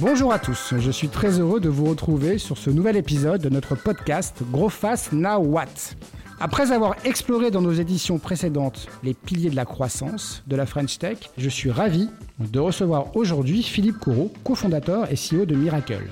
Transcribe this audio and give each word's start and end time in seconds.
Bonjour 0.00 0.32
à 0.32 0.38
tous, 0.38 0.74
je 0.78 0.90
suis 0.90 1.08
très 1.08 1.40
heureux 1.40 1.58
de 1.58 1.70
vous 1.70 1.86
retrouver 1.86 2.36
sur 2.36 2.58
ce 2.58 2.68
nouvel 2.68 2.96
épisode 2.96 3.40
de 3.40 3.48
notre 3.48 3.74
podcast 3.74 4.42
Gros 4.50 4.68
Face 4.68 5.10
Now 5.12 5.38
What. 5.38 5.94
Après 6.38 6.72
avoir 6.72 6.96
exploré 7.06 7.50
dans 7.50 7.62
nos 7.62 7.72
éditions 7.72 8.18
précédentes 8.18 8.88
les 9.02 9.14
piliers 9.14 9.48
de 9.48 9.56
la 9.56 9.64
croissance 9.64 10.42
de 10.46 10.56
la 10.56 10.66
French 10.66 10.98
Tech, 10.98 11.18
je 11.38 11.48
suis 11.48 11.70
ravi 11.70 12.10
de 12.38 12.58
recevoir 12.58 13.16
aujourd'hui 13.16 13.62
Philippe 13.62 13.98
Courreau, 13.98 14.30
cofondateur 14.44 15.10
et 15.10 15.14
CEO 15.14 15.46
de 15.46 15.54
Miracle. 15.54 16.04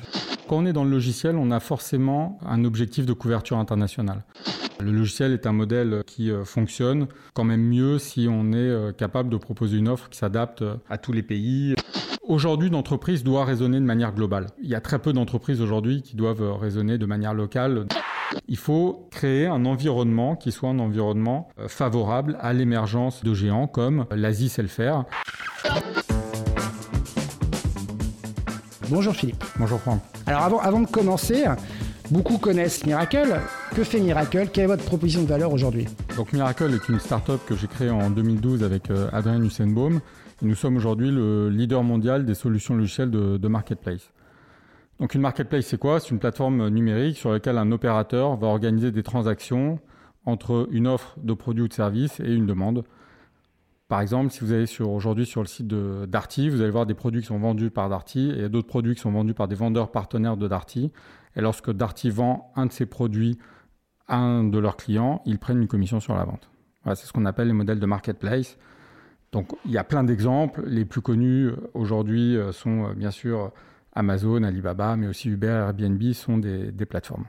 Quand 0.49 0.57
on 0.57 0.67
est 0.67 0.73
dans 0.73 0.85
le 0.85 0.91
logiciel, 0.91 1.37
on 1.37 1.51
a 1.51 1.61
forcément 1.61 2.39
un 2.47 2.65
objectif 2.65 3.05
de 3.05 3.13
couverture 3.13 3.59
internationale. 3.59 4.23
Le 4.81 4.93
logiciel 4.93 5.33
est 5.33 5.47
un 5.47 5.53
modèle 5.53 6.03
qui 6.07 6.31
euh, 6.31 6.45
fonctionne 6.45 7.07
quand 7.33 7.45
même 7.45 7.63
mieux 7.63 7.99
si 7.99 8.27
on 8.31 8.53
est 8.53 8.57
euh, 8.57 8.93
capable 8.93 9.31
de 9.31 9.37
proposer 9.37 9.77
une 9.77 9.89
offre 9.89 10.09
qui 10.09 10.19
s'adapte 10.19 10.63
euh, 10.63 10.77
à 10.91 10.99
tous 10.99 11.13
les 11.13 11.23
pays. 11.23 11.75
Aujourd'hui, 12.27 12.69
une 12.69 12.75
entreprise 12.75 13.23
doit 13.23 13.45
raisonner 13.45 13.79
de 13.79 13.85
manière 13.85 14.15
globale. 14.15 14.47
Il 14.63 14.71
y 14.71 14.75
a 14.75 14.81
très 14.81 14.99
peu 14.99 15.13
d'entreprises 15.13 15.61
aujourd'hui 15.61 16.01
qui 16.01 16.17
doivent 16.17 16.57
raisonner 16.59 16.97
de 16.97 17.05
manière 17.05 17.35
locale. 17.35 17.87
Il 18.49 18.57
faut 18.57 19.09
créer 19.11 19.47
un 19.47 19.67
environnement 19.67 20.35
qui 20.35 20.51
soit 20.51 20.71
un 20.71 20.79
environnement 20.79 21.51
favorable 21.69 22.39
à 22.41 22.55
l'émergence 22.55 23.23
de 23.23 23.35
géants 23.35 23.67
comme 23.67 24.07
l'Asie 24.11 24.49
sait 24.49 24.63
le 24.63 24.69
faire. 24.69 25.05
Bonjour 28.89 29.15
Philippe. 29.15 29.45
Bonjour 29.59 29.79
Franck. 29.79 30.01
Alors 30.25 30.43
avant, 30.43 30.61
avant 30.61 30.81
de 30.81 30.87
commencer, 30.87 31.45
beaucoup 32.11 32.39
connaissent 32.39 32.87
Miracle. 32.87 33.39
Que 33.75 33.85
fait 33.85 34.01
Miracle? 34.01 34.49
Quelle 34.51 34.65
est 34.65 34.69
votre 34.69 34.85
proposition 34.85 35.23
de 35.25 35.29
valeur 35.29 35.53
aujourd'hui? 35.53 35.89
Donc 36.17 36.33
Miracle 36.33 36.73
est 36.73 36.89
une 36.89 37.01
start-up 37.01 37.43
que 37.47 37.55
j'ai 37.55 37.67
créée 37.67 37.91
en 37.91 38.09
2012 38.09 38.63
avec 38.63 38.91
euh, 38.91 39.09
Adrien 39.13 39.43
Hussenbaum. 39.43 40.01
Nous 40.45 40.55
sommes 40.55 40.77
aujourd'hui 40.77 41.11
le 41.11 41.49
leader 41.49 41.83
mondial 41.83 42.25
des 42.25 42.35
solutions 42.35 42.77
logicielles 42.77 43.11
de, 43.11 43.49
marketplace. 43.49 44.13
Donc 45.01 45.15
une 45.15 45.21
marketplace, 45.21 45.67
c'est 45.67 45.79
quoi? 45.79 46.01
C'est 46.01 46.11
une 46.11 46.19
plateforme 46.19 46.69
numérique 46.69 47.17
sur 47.17 47.33
laquelle 47.33 47.59
un 47.59 47.73
opérateur 47.73 48.37
va 48.37 48.47
organiser 48.49 48.93
des 48.93 49.03
transactions 49.03 49.81
entre 50.25 50.69
une 50.71 50.87
offre 50.87 51.17
de 51.23 51.35
produits 51.35 51.65
ou 51.65 51.69
de 51.69 51.73
services 51.73 52.21
et 52.21 52.33
une 52.33 52.47
demande. 52.47 52.85
Par 53.89 54.01
exemple, 54.01 54.31
si 54.31 54.41
vous 54.41 54.53
allez 54.53 54.67
aujourd'hui 54.81 55.27
sur 55.27 55.43
le 55.43 55.47
site 55.47 55.67
de 55.67 56.07
Darty, 56.07 56.49
vous 56.49 56.63
allez 56.63 56.71
voir 56.71 56.87
des 56.87 56.95
produits 56.95 57.21
qui 57.21 57.27
sont 57.27 57.39
vendus 57.39 57.71
par 57.71 57.89
Darty 57.89 58.31
et 58.31 58.49
d'autres 58.49 58.69
produits 58.69 58.95
qui 58.95 59.01
sont 59.01 59.11
vendus 59.11 59.35
par 59.35 59.47
des 59.47 59.55
vendeurs 59.55 59.91
partenaires 59.91 60.37
de 60.37 60.49
Darty. 60.49 60.91
Et 61.37 61.41
lorsque 61.41 61.71
Darty 61.71 62.11
vend 62.11 62.53
un 62.57 62.67
de 62.67 62.73
ces 62.73 62.87
produits 62.87 63.39
à 64.09 64.17
un 64.17 64.45
de 64.45 64.59
leurs 64.59 64.77
clients, 64.77 65.23
ils 65.27 65.39
prennent 65.39 65.61
une 65.61 65.69
commission 65.69 66.01
sur 66.01 66.15
la 66.15 66.25
vente. 66.25 66.51
C'est 66.87 67.07
ce 67.07 67.13
qu'on 67.13 67.25
appelle 67.25 67.49
les 67.49 67.55
modèles 67.55 67.81
de 67.81 67.87
marketplace. 67.87 68.59
Donc 69.35 69.49
il 69.67 69.73
y 69.73 69.79
a 69.79 69.85
plein 69.85 70.05
d'exemples. 70.05 70.63
Les 70.65 70.85
plus 70.85 71.01
connus 71.01 71.49
euh, 71.49 71.57
aujourd'hui 71.75 72.37
euh, 72.37 72.53
sont 72.53 72.85
euh, 72.85 72.95
bien 72.95 73.11
sûr 73.11 73.51
Amazon, 73.93 74.45
Alibaba, 74.45 74.97
mais 74.97 75.09
aussi 75.09 75.29
Uber, 75.29 75.49
Airbnb 75.49 76.01
sont 76.13 76.39
des, 76.39 76.87
plateformes. 76.89 77.25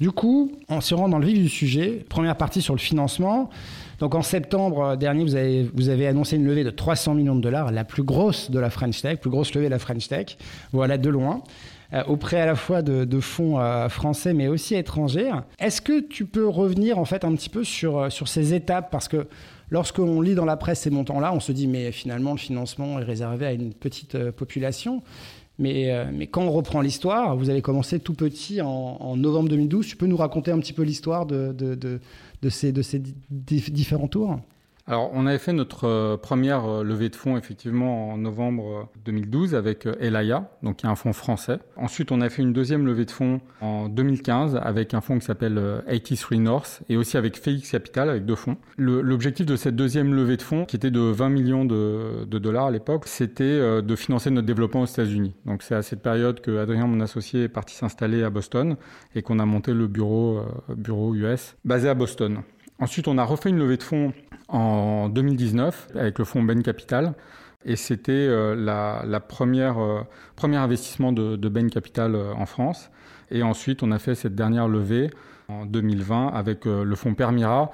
Du 0.00 0.10
coup, 0.10 0.50
on 0.68 0.80
se 0.80 0.94
rend 0.94 1.08
dans 1.08 1.18
le 1.18 1.26
vif 1.26 1.38
du 1.38 1.48
sujet. 1.48 2.04
Première 2.08 2.36
partie 2.36 2.60
sur 2.60 2.74
le 2.74 2.80
financement. 2.80 3.48
Donc 4.00 4.16
en 4.16 4.22
septembre 4.22 4.96
dernier, 4.96 5.24
vous 5.72 5.88
avez, 5.88 6.06
annoncé 6.06 6.36
une 6.36 6.46
levée 6.46 6.64
de 6.64 6.70
300 6.70 7.14
millions 7.14 7.36
de 7.36 7.40
dollars, 7.40 7.70
la 7.70 7.84
plus 7.84 8.02
grosse 8.02 8.50
de 8.50 8.58
la 8.58 8.68
French 8.68 9.00
Tech, 9.00 9.20
plus 9.20 9.30
grosse 9.30 9.54
levée 9.54 9.66
de 9.66 9.70
la 9.70 9.78
French 9.78 10.08
Tech. 10.08 10.36
Voilà, 10.72 10.98
de 10.98 11.08
loin. 11.08 11.42
Auprès 12.08 12.40
à 12.40 12.46
la 12.46 12.56
fois 12.56 12.82
de, 12.82 13.20
fonds 13.20 13.58
français 13.88 14.34
mais 14.34 14.48
aussi 14.48 14.74
étrangers. 14.74 15.32
Est-ce 15.58 15.80
que 15.80 16.00
tu 16.00 16.26
peux 16.26 16.46
revenir 16.46 16.98
en 16.98 17.04
fait 17.04 17.24
un 17.24 17.34
petit 17.34 17.48
peu 17.48 17.64
sur, 17.64 18.12
sur 18.12 18.28
ces 18.28 18.52
étapes? 18.52 18.90
Parce 18.90 19.08
que 19.08 19.26
lorsqu'on 19.70 20.20
lit 20.20 20.34
dans 20.34 20.44
la 20.44 20.56
presse 20.56 20.80
ces 20.80 20.90
montants-là, 20.90 21.32
on 21.32 21.40
se 21.40 21.52
dit 21.52 21.66
mais 21.66 21.92
finalement 21.92 22.32
le 22.32 22.38
financement 22.38 22.98
est 22.98 23.04
réservé 23.04 23.46
à 23.46 23.52
une 23.52 23.72
petite 23.74 24.30
population. 24.30 25.02
Mais, 25.58 25.90
mais, 26.12 26.26
quand 26.26 26.42
on 26.42 26.52
reprend 26.52 26.82
l'histoire, 26.82 27.34
vous 27.34 27.48
avez 27.48 27.62
commencé 27.62 27.98
tout 27.98 28.12
petit 28.12 28.60
en, 28.60 29.16
novembre 29.16 29.48
2012. 29.48 29.86
Tu 29.86 29.96
peux 29.96 30.04
nous 30.04 30.18
raconter 30.18 30.50
un 30.50 30.58
petit 30.58 30.74
peu 30.74 30.82
l'histoire 30.82 31.24
de 31.24 31.98
ces 32.50 32.72
différents 33.30 34.08
tours? 34.08 34.38
Alors, 34.88 35.10
on 35.14 35.26
avait 35.26 35.38
fait 35.38 35.52
notre 35.52 35.88
euh, 35.88 36.16
première 36.16 36.64
euh, 36.64 36.84
levée 36.84 37.08
de 37.08 37.16
fonds 37.16 37.36
effectivement 37.36 38.10
en 38.10 38.18
novembre 38.18 38.88
2012 39.04 39.52
euh, 39.52 39.58
avec 39.58 39.88
Elaya, 39.98 40.48
donc 40.62 40.76
qui 40.76 40.86
est 40.86 40.88
un 40.88 40.94
fonds 40.94 41.12
français. 41.12 41.58
Ensuite, 41.76 42.12
on 42.12 42.20
a 42.20 42.28
fait 42.28 42.42
une 42.42 42.52
deuxième 42.52 42.86
levée 42.86 43.04
de 43.04 43.10
fonds 43.10 43.40
en 43.60 43.88
2015 43.88 44.60
avec 44.62 44.94
un 44.94 45.00
fonds 45.00 45.18
qui 45.18 45.24
s'appelle 45.24 45.82
83 45.88 46.38
North 46.38 46.82
et 46.88 46.96
aussi 46.96 47.16
avec 47.16 47.36
Felix 47.36 47.72
Capital 47.72 48.08
avec 48.08 48.26
deux 48.26 48.36
fonds. 48.36 48.58
L'objectif 48.78 49.44
de 49.44 49.56
cette 49.56 49.74
deuxième 49.74 50.14
levée 50.14 50.36
de 50.36 50.42
fonds, 50.42 50.64
qui 50.64 50.76
était 50.76 50.92
de 50.92 51.00
20 51.00 51.30
millions 51.30 51.64
de, 51.64 52.24
de 52.24 52.38
dollars 52.38 52.66
à 52.66 52.70
l'époque, 52.70 53.08
c'était 53.08 53.82
de 53.82 53.96
financer 53.96 54.30
notre 54.30 54.46
développement 54.46 54.82
aux 54.82 54.86
États-Unis. 54.86 55.34
Donc, 55.46 55.62
c'est 55.62 55.74
à 55.74 55.82
cette 55.82 56.02
période 56.02 56.40
que 56.40 56.58
Adrien, 56.58 56.86
mon 56.86 57.00
associé, 57.00 57.44
est 57.44 57.48
parti 57.48 57.74
s'installer 57.74 58.22
à 58.22 58.30
Boston 58.30 58.76
et 59.16 59.22
qu'on 59.22 59.40
a 59.40 59.46
monté 59.46 59.74
le 59.74 59.88
bureau, 59.88 60.42
bureau 60.68 61.14
US 61.14 61.56
basé 61.64 61.88
à 61.88 61.94
Boston. 61.94 62.42
Ensuite, 62.78 63.08
on 63.08 63.16
a 63.16 63.24
refait 63.24 63.48
une 63.48 63.58
levée 63.58 63.78
de 63.78 63.82
fonds 63.82 64.12
en 64.48 65.08
2019 65.08 65.88
avec 65.94 66.18
le 66.18 66.24
fonds 66.24 66.42
Bain 66.42 66.60
Capital. 66.62 67.14
Et 67.64 67.74
c'était 67.74 68.12
euh, 68.12 68.54
la, 68.54 69.20
première 69.20 69.78
euh, 69.78 70.02
premier 70.36 70.56
investissement 70.56 71.12
de, 71.12 71.34
de 71.34 71.48
Bain 71.48 71.68
Capital 71.68 72.14
euh, 72.14 72.32
en 72.34 72.46
France. 72.46 72.90
Et 73.32 73.42
ensuite, 73.42 73.82
on 73.82 73.90
a 73.90 73.98
fait 73.98 74.14
cette 74.14 74.36
dernière 74.36 74.68
levée 74.68 75.10
en 75.48 75.66
2020 75.66 76.28
avec 76.28 76.64
le 76.64 76.94
fonds 76.94 77.14
Permira, 77.14 77.72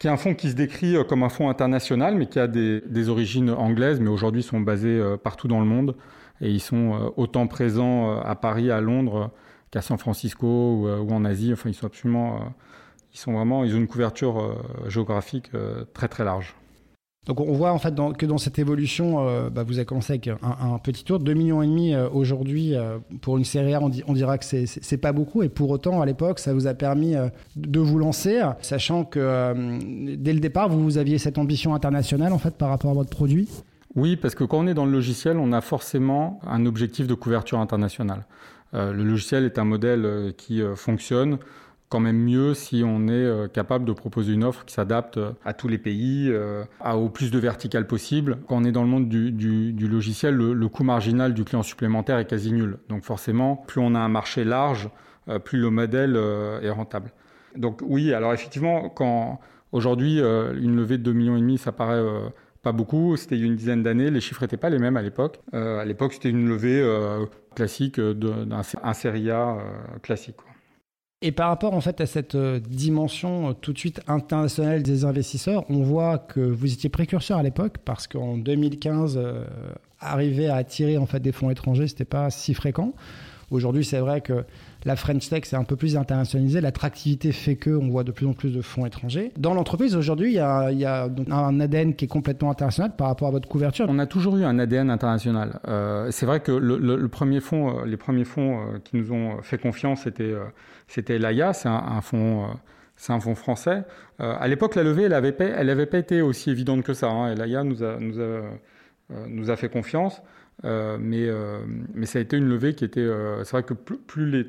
qui 0.00 0.08
est 0.08 0.10
un 0.10 0.16
fonds 0.16 0.34
qui 0.34 0.50
se 0.50 0.56
décrit 0.56 0.96
comme 1.08 1.22
un 1.22 1.28
fonds 1.28 1.48
international, 1.48 2.16
mais 2.16 2.26
qui 2.26 2.40
a 2.40 2.48
des, 2.48 3.08
origines 3.08 3.50
anglaises, 3.50 4.00
mais 4.00 4.08
aujourd'hui 4.08 4.42
sont 4.42 4.60
basés 4.60 5.00
partout 5.22 5.46
dans 5.46 5.60
le 5.60 5.66
monde. 5.66 5.96
Et 6.40 6.50
ils 6.50 6.60
sont 6.60 7.12
autant 7.16 7.46
présents 7.46 8.20
à 8.20 8.34
Paris, 8.34 8.72
à 8.72 8.80
Londres, 8.80 9.30
qu'à 9.70 9.82
San 9.82 9.98
Francisco 9.98 10.46
ou, 10.46 11.12
en 11.12 11.24
Asie. 11.24 11.52
Enfin, 11.52 11.70
ils 11.70 11.74
sont 11.74 11.86
absolument 11.86 12.52
ils 13.12 13.18
sont 13.18 13.32
vraiment, 13.32 13.64
ils 13.64 13.74
ont 13.74 13.78
une 13.78 13.88
couverture 13.88 14.40
euh, 14.40 14.88
géographique 14.88 15.50
euh, 15.54 15.84
très 15.92 16.08
très 16.08 16.24
large. 16.24 16.54
Donc 17.26 17.38
on 17.38 17.52
voit 17.52 17.70
en 17.70 17.78
fait 17.78 17.94
que 18.18 18.26
dans 18.26 18.38
cette 18.38 18.58
évolution, 18.58 19.28
euh, 19.28 19.48
bah, 19.48 19.62
vous 19.62 19.76
avez 19.78 19.84
commencé 19.84 20.14
avec 20.14 20.28
un, 20.28 20.78
petit 20.78 21.04
tour, 21.04 21.20
2 21.20 21.34
millions 21.34 21.62
et 21.62 21.68
demi 21.68 21.94
aujourd'hui 21.94 22.74
pour 23.20 23.38
une 23.38 23.44
série 23.44 23.74
A, 23.74 23.80
on, 23.80 23.92
on 24.08 24.12
dira 24.12 24.38
que 24.38 24.44
c'est 24.44 24.96
pas 24.96 25.12
beaucoup 25.12 25.44
et 25.44 25.48
pour 25.48 25.70
autant 25.70 26.00
à 26.00 26.06
l'époque 26.06 26.40
ça 26.40 26.52
vous 26.52 26.66
a 26.66 26.74
permis 26.74 27.14
de 27.54 27.78
vous 27.78 27.96
lancer, 28.00 28.40
sachant 28.60 29.04
que 29.04 29.54
dès 30.16 30.32
le 30.32 30.40
départ 30.40 30.68
vous, 30.68 30.82
vous 30.82 30.98
aviez 30.98 31.18
cette 31.18 31.38
ambition 31.38 31.76
internationale 31.76 32.32
en 32.32 32.38
fait 32.38 32.56
par 32.56 32.70
rapport 32.70 32.90
à 32.90 32.94
votre 32.94 33.10
produit. 33.10 33.48
Oui, 33.94 34.16
parce 34.16 34.34
que 34.34 34.42
quand 34.42 34.58
on 34.58 34.66
est 34.66 34.74
dans 34.74 34.86
le 34.86 34.90
logiciel, 34.90 35.36
on 35.36 35.52
a 35.52 35.60
forcément 35.60 36.40
un 36.44 36.66
objectif 36.66 37.06
de 37.06 37.14
couverture 37.14 37.60
internationale. 37.60 38.26
le 38.72 39.04
logiciel 39.04 39.44
est 39.44 39.60
un 39.60 39.64
modèle 39.64 40.34
qui 40.36 40.60
fonctionne 40.74 41.38
quand 41.92 42.00
même 42.00 42.16
mieux 42.16 42.54
si 42.54 42.82
on 42.86 43.06
est 43.06 43.10
euh, 43.10 43.48
capable 43.48 43.84
de 43.84 43.92
proposer 43.92 44.32
une 44.32 44.44
offre 44.44 44.64
qui 44.64 44.72
s'adapte 44.72 45.18
euh, 45.18 45.32
à 45.44 45.52
tous 45.52 45.68
les 45.68 45.76
pays, 45.76 46.30
euh, 46.30 46.64
à 46.80 46.96
au 46.96 47.10
plus 47.10 47.30
de 47.30 47.38
vertical 47.38 47.86
possible. 47.86 48.38
Quand 48.48 48.56
on 48.56 48.64
est 48.64 48.72
dans 48.72 48.82
le 48.82 48.88
monde 48.88 49.10
du, 49.10 49.30
du, 49.30 49.88
logiciel, 49.88 50.34
le, 50.34 50.68
coût 50.68 50.84
marginal 50.84 51.34
du 51.34 51.44
client 51.44 51.62
supplémentaire 51.62 52.16
est 52.16 52.24
quasi 52.24 52.50
nul. 52.50 52.78
Donc 52.88 53.04
forcément, 53.04 53.56
plus 53.56 53.82
on 53.82 53.94
a 53.94 53.98
un 53.98 54.08
marché 54.08 54.42
large, 54.42 54.88
plus 55.44 55.58
le 55.58 55.68
modèle 55.68 56.16
est 56.62 56.70
rentable. 56.70 57.12
Donc 57.56 57.82
oui, 57.84 58.14
alors 58.14 58.32
effectivement, 58.32 58.88
quand 58.88 59.40
aujourd'hui 59.72 60.18
une 60.18 60.74
levée 60.74 60.96
de 60.96 61.02
2 61.02 61.12
millions 61.12 61.56
ça 61.58 61.72
paraît 61.72 62.02
pas 62.62 62.72
beaucoup. 62.72 63.16
C'était 63.16 63.36
il 63.36 63.40
y 63.42 63.44
a 63.44 63.46
une 63.46 63.56
dizaine 63.56 63.82
d'années. 63.82 64.10
Les 64.10 64.20
chiffres 64.20 64.42
n'étaient 64.42 64.56
pas 64.56 64.70
les 64.70 64.78
mêmes 64.78 64.96
à 64.96 65.02
l'époque. 65.02 65.40
À 65.52 65.84
l'époque, 65.84 66.14
c'était 66.14 66.30
une 66.30 66.48
levée 66.48 66.82
classique 67.54 68.00
d'un 68.00 68.94
série 68.94 69.30
A 69.30 69.58
classique. 70.02 70.38
Et 71.24 71.30
par 71.30 71.48
rapport 71.48 71.72
en 71.72 71.80
fait 71.80 72.00
à 72.00 72.06
cette 72.06 72.34
euh, 72.34 72.58
dimension 72.58 73.50
euh, 73.50 73.52
tout 73.52 73.72
de 73.72 73.78
suite 73.78 74.00
internationale 74.08 74.82
des 74.82 75.04
investisseurs, 75.04 75.64
on 75.70 75.84
voit 75.84 76.18
que 76.18 76.40
vous 76.40 76.72
étiez 76.72 76.90
précurseur 76.90 77.38
à 77.38 77.44
l'époque 77.44 77.78
parce 77.84 78.08
qu'en 78.08 78.36
2015, 78.36 79.16
euh, 79.16 79.44
arriver 80.00 80.48
à 80.48 80.56
attirer 80.56 80.98
en 80.98 81.06
fait 81.06 81.20
des 81.20 81.30
fonds 81.30 81.50
étrangers, 81.50 81.86
c'était 81.86 82.04
pas 82.04 82.28
si 82.30 82.54
fréquent. 82.54 82.92
Aujourd'hui, 83.52 83.84
c'est 83.84 83.98
vrai 83.98 84.22
que 84.22 84.44
la 84.84 84.96
French 84.96 85.28
Tech, 85.28 85.42
c'est 85.44 85.56
un 85.56 85.64
peu 85.64 85.76
plus 85.76 85.96
internationalisé. 85.96 86.62
L'attractivité 86.62 87.32
fait 87.32 87.56
que 87.56 87.70
on 87.70 87.88
voit 87.88 88.02
de 88.02 88.10
plus 88.10 88.26
en 88.26 88.32
plus 88.32 88.50
de 88.50 88.62
fonds 88.62 88.86
étrangers. 88.86 89.30
Dans 89.36 89.52
l'entreprise, 89.52 89.94
aujourd'hui, 89.94 90.30
il 90.30 90.34
y 90.34 90.38
a, 90.38 91.08
un 91.30 91.60
ADN 91.60 91.94
qui 91.94 92.06
est 92.06 92.08
complètement 92.08 92.50
international 92.50 92.96
par 92.96 93.08
rapport 93.08 93.28
à 93.28 93.30
votre 93.30 93.48
couverture. 93.48 93.86
On 93.90 93.98
a 93.98 94.06
toujours 94.06 94.38
eu 94.38 94.44
un 94.44 94.58
ADN 94.58 94.90
international. 94.90 95.60
Euh, 95.68 96.10
c'est 96.10 96.24
vrai 96.24 96.40
que 96.40 96.50
euh, 96.50 96.96
les 96.96 97.08
premiers 97.08 97.40
fonds 97.40 97.68
euh, 97.68 98.78
qui 98.82 98.96
nous 98.96 99.12
ont 99.12 99.42
fait 99.42 99.58
confiance, 99.58 100.02
c'était 100.04 100.34
c'était 100.88 101.18
l'AIA, 101.18 101.52
c'est 101.52 101.68
un, 101.68 101.74
un, 101.74 102.00
fonds 102.00 103.34
français. 103.34 103.84
Euh, 104.20 104.34
à 104.38 104.48
l'époque, 104.48 104.74
la 104.74 104.82
levée, 104.82 105.04
elle 105.04 105.10
n'avait 105.66 105.86
pas, 105.86 105.98
été 105.98 106.22
aussi 106.22 106.50
évidente 106.50 106.82
que 106.82 106.94
ça. 106.94 107.08
Hein, 107.08 107.34
nous 109.28 109.50
a 109.50 109.56
fait 109.56 109.68
confiance. 109.68 110.22
Euh, 110.64 110.96
mais, 111.00 111.28
mais 111.94 112.06
ça 112.06 112.18
a 112.18 112.22
été 112.22 112.36
une 112.36 112.48
levée 112.48 112.74
qui 112.74 112.84
était. 112.84 113.08
c'est 113.44 113.52
vrai 113.52 113.62
que 113.62 113.74
plus, 113.74 114.46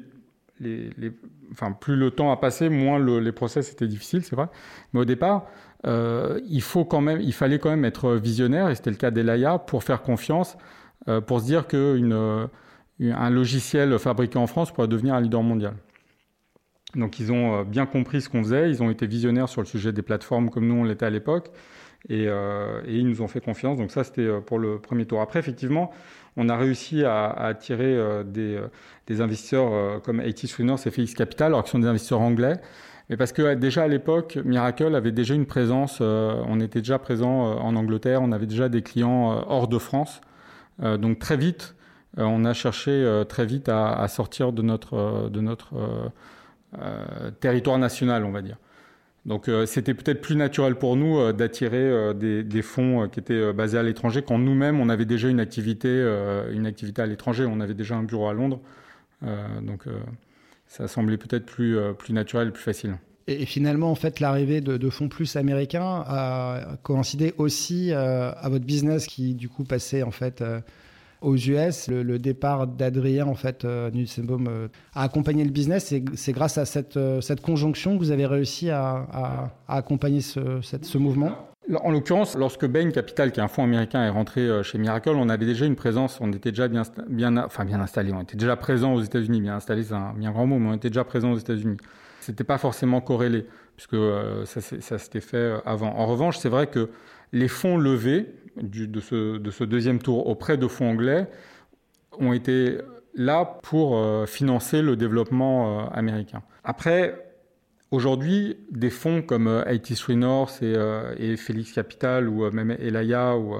le 0.59 2.09
temps 2.11 2.31
a 2.31 2.37
passé, 2.37 2.69
moins 2.69 2.99
le, 2.99 3.19
les 3.19 3.31
process 3.31 3.71
étaient 3.71 3.87
difficiles, 3.87 4.23
c'est 4.23 4.35
vrai. 4.35 4.47
Mais 4.93 5.01
au 5.01 5.05
départ, 5.05 5.47
euh, 5.85 6.39
il, 6.47 6.61
faut 6.61 6.85
quand 6.85 7.01
même, 7.01 7.19
il 7.21 7.33
fallait 7.33 7.59
quand 7.59 7.69
même 7.69 7.85
être 7.85 8.13
visionnaire, 8.13 8.69
et 8.69 8.75
c'était 8.75 8.91
le 8.91 8.95
cas 8.95 9.11
d'Elaya, 9.11 9.59
pour 9.59 9.83
faire 9.83 10.01
confiance, 10.01 10.57
euh, 11.07 11.21
pour 11.21 11.41
se 11.41 11.45
dire 11.45 11.67
qu'une 11.67 12.47
un 12.99 13.29
logiciel 13.29 13.97
fabriqué 13.99 14.37
en 14.37 14.47
France 14.47 14.71
pourrait 14.71 14.87
devenir 14.87 15.15
un 15.15 15.21
leader 15.21 15.43
mondial. 15.43 15.73
Donc 16.95 17.19
ils 17.19 17.31
ont 17.31 17.59
euh, 17.59 17.63
bien 17.63 17.85
compris 17.85 18.21
ce 18.21 18.29
qu'on 18.29 18.43
faisait, 18.43 18.69
ils 18.69 18.83
ont 18.83 18.89
été 18.89 19.07
visionnaires 19.07 19.49
sur 19.49 19.61
le 19.61 19.67
sujet 19.67 19.91
des 19.91 20.01
plateformes 20.03 20.49
comme 20.49 20.67
nous 20.67 20.75
on 20.75 20.83
l'était 20.83 21.05
à 21.05 21.09
l'époque, 21.09 21.49
et, 22.09 22.27
euh, 22.27 22.81
ils 22.87 23.07
nous 23.07 23.21
ont 23.21 23.27
fait 23.27 23.41
confiance. 23.41 23.77
Donc 23.77 23.91
ça 23.91 24.03
c'était 24.03 24.21
euh, 24.21 24.39
pour 24.39 24.59
le 24.59 24.79
premier 24.79 25.05
tour. 25.05 25.21
Après 25.21 25.39
effectivement, 25.39 25.91
on 26.37 26.49
a 26.49 26.57
réussi 26.57 27.03
à, 27.03 27.29
attirer 27.29 27.95
des, 28.25 28.57
investisseurs 29.21 30.01
comme 30.01 30.19
AT 30.19 30.47
Finance 30.47 30.87
et 30.87 30.91
Felix 30.91 31.13
Capital, 31.13 31.47
alors 31.47 31.63
qu'ils 31.63 31.71
sont 31.71 31.79
des 31.79 31.87
investisseurs 31.87 32.21
anglais. 32.21 32.59
Mais 33.09 33.17
parce 33.17 33.33
que 33.33 33.53
déjà 33.53 33.83
à 33.83 33.87
l'époque, 33.87 34.39
Miracle 34.43 34.95
avait 34.95 35.11
déjà 35.11 35.35
une 35.35 35.45
présence, 35.45 36.01
on 36.01 36.59
était 36.59 36.79
déjà 36.79 36.97
présent 36.97 37.29
en 37.59 37.75
Angleterre, 37.75 38.23
on 38.23 38.31
avait 38.31 38.47
déjà 38.47 38.67
des 38.67 38.81
clients 38.81 39.45
hors 39.47 39.67
de 39.67 39.77
France. 39.77 40.21
donc 40.81 41.19
très 41.19 41.37
vite, 41.37 41.75
on 42.17 42.45
a 42.45 42.53
cherché 42.53 43.23
très 43.29 43.45
vite 43.45 43.69
à, 43.69 44.07
sortir 44.07 44.53
de 44.53 44.63
notre, 44.63 45.29
de 45.29 45.39
notre 45.39 45.75
euh, 46.81 47.29
territoire 47.39 47.77
national, 47.77 48.23
on 48.25 48.31
va 48.31 48.41
dire. 48.41 48.57
Donc 49.25 49.47
euh, 49.47 49.65
c'était 49.65 49.93
peut-être 49.93 50.21
plus 50.21 50.35
naturel 50.35 50.75
pour 50.75 50.95
nous 50.95 51.17
euh, 51.17 51.31
d'attirer 51.31 52.13
des, 52.13 52.61
fonds 52.61 53.07
qui 53.07 53.19
étaient 53.19 53.53
basés 53.53 53.77
à 53.77 53.83
l'étranger 53.83 54.21
quand 54.21 54.37
nous-mêmes 54.37 54.79
on 54.79 54.89
avait 54.89 55.05
déjà 55.05 55.29
une 55.29 55.39
activité, 55.39 55.87
une 56.51 56.65
activité 56.65 57.01
à 57.01 57.05
l'étranger, 57.05 57.45
on 57.45 57.59
avait 57.59 57.73
déjà 57.73 57.95
un 57.95 58.03
bureau 58.03 58.27
à 58.27 58.33
Londres. 58.33 58.61
donc 59.61 59.85
ça 60.67 60.87
semblait 60.87 61.17
peut-être 61.17 61.45
plus, 61.45 61.77
plus 61.97 62.13
naturel, 62.13 62.51
plus 62.51 62.63
facile. 62.63 62.97
Et, 63.27 63.45
finalement, 63.45 63.89
en 63.89 63.95
fait, 63.95 64.19
l'arrivée 64.19 64.59
de, 64.59 64.89
fonds 64.89 65.07
plus 65.07 65.35
américains 65.35 66.03
a 66.05 66.77
coïncidé 66.83 67.33
aussi 67.37 67.91
à 67.93 68.47
votre 68.49 68.65
business 68.65 69.07
qui 69.07 69.33
du 69.33 69.49
coup 69.49 69.63
passait 69.63 70.03
en 70.03 70.11
fait 70.11 70.43
aux 71.23 71.35
US, 71.35 71.87
le, 71.87 72.19
départ 72.19 72.67
d'Adrien, 72.67 73.25
en 73.25 73.33
fait, 73.33 73.65
euh, 73.65 73.89
euh, 73.93 74.67
a 74.93 75.03
accompagné 75.03 75.43
le 75.43 75.51
business. 75.51 75.93
C'est 76.15 76.33
grâce 76.33 76.57
à 76.57 76.65
cette, 76.65 76.97
euh, 76.97 77.21
cette 77.21 77.41
conjonction 77.41 77.93
que 77.93 77.99
vous 77.99 78.11
avez 78.11 78.25
réussi 78.25 78.69
à, 78.69 79.49
accompagner 79.67 80.21
ce, 80.21 80.97
mouvement 80.97 81.31
en 81.81 81.91
l'occurrence, 81.91 82.35
lorsque 82.35 82.65
Bain 82.67 82.91
Capital, 82.91 83.31
qui 83.31 83.39
est 83.39 83.43
un 83.43 83.47
fonds 83.47 83.63
américain, 83.63 84.03
est 84.03 84.09
rentré 84.09 84.61
chez 84.63 84.77
Miracle, 84.77 85.11
on 85.11 85.29
avait 85.29 85.45
déjà 85.45 85.65
une 85.65 85.77
présence, 85.77 86.19
on 86.19 86.29
était 86.33 86.51
déjà 86.51 86.67
bien, 86.67 87.37
enfin 87.37 87.63
bien 87.63 87.79
installé, 87.79 88.11
on 88.11 88.21
était 88.21 88.35
déjà 88.35 88.57
présent 88.57 88.93
aux 88.93 89.01
États-Unis, 89.01 89.39
bien 89.39 89.55
installé, 89.55 89.83
c'est 89.83 89.93
un 89.93 90.11
bien 90.11 90.31
grand 90.31 90.45
mot, 90.45 90.59
mais 90.59 90.71
on 90.71 90.73
était 90.73 90.89
déjà 90.89 91.05
présent 91.05 91.31
aux 91.31 91.37
États-Unis. 91.37 91.77
C'était 92.19 92.43
pas 92.43 92.57
forcément 92.57 92.99
corrélé, 92.99 93.47
puisque 93.77 93.95
ça, 94.43 94.59
ça 94.59 94.97
s'était 94.97 95.21
fait 95.21 95.53
avant. 95.65 95.95
En 95.95 96.05
revanche, 96.05 96.37
c'est 96.37 96.49
vrai 96.49 96.67
que 96.67 96.89
les 97.31 97.47
fonds 97.47 97.77
levés, 97.77 98.27
de, 98.57 98.99
ce, 98.99 99.63
deuxième 99.63 99.99
tour 99.99 100.27
auprès 100.27 100.57
de 100.57 100.67
fonds 100.67 100.91
anglais 100.91 101.27
ont 102.19 102.33
été 102.33 102.77
là 103.15 103.45
pour 103.63 103.97
euh, 103.97 104.25
financer 104.25 104.81
le 104.81 104.95
développement 104.95 105.81
euh, 105.81 105.85
américain. 105.91 106.43
Après, 106.63 107.33
aujourd'hui, 107.91 108.57
des 108.71 108.89
fonds 108.89 109.21
comme 109.21 109.47
euh, 109.47 109.63
IT3 109.65 110.13
North 110.13 110.61
et, 110.61 110.75
et, 111.17 111.37
Felix 111.37 111.71
Capital 111.71 112.29
ou 112.29 112.49
même 112.51 112.71
Elaya 112.71 113.37
ou, 113.37 113.57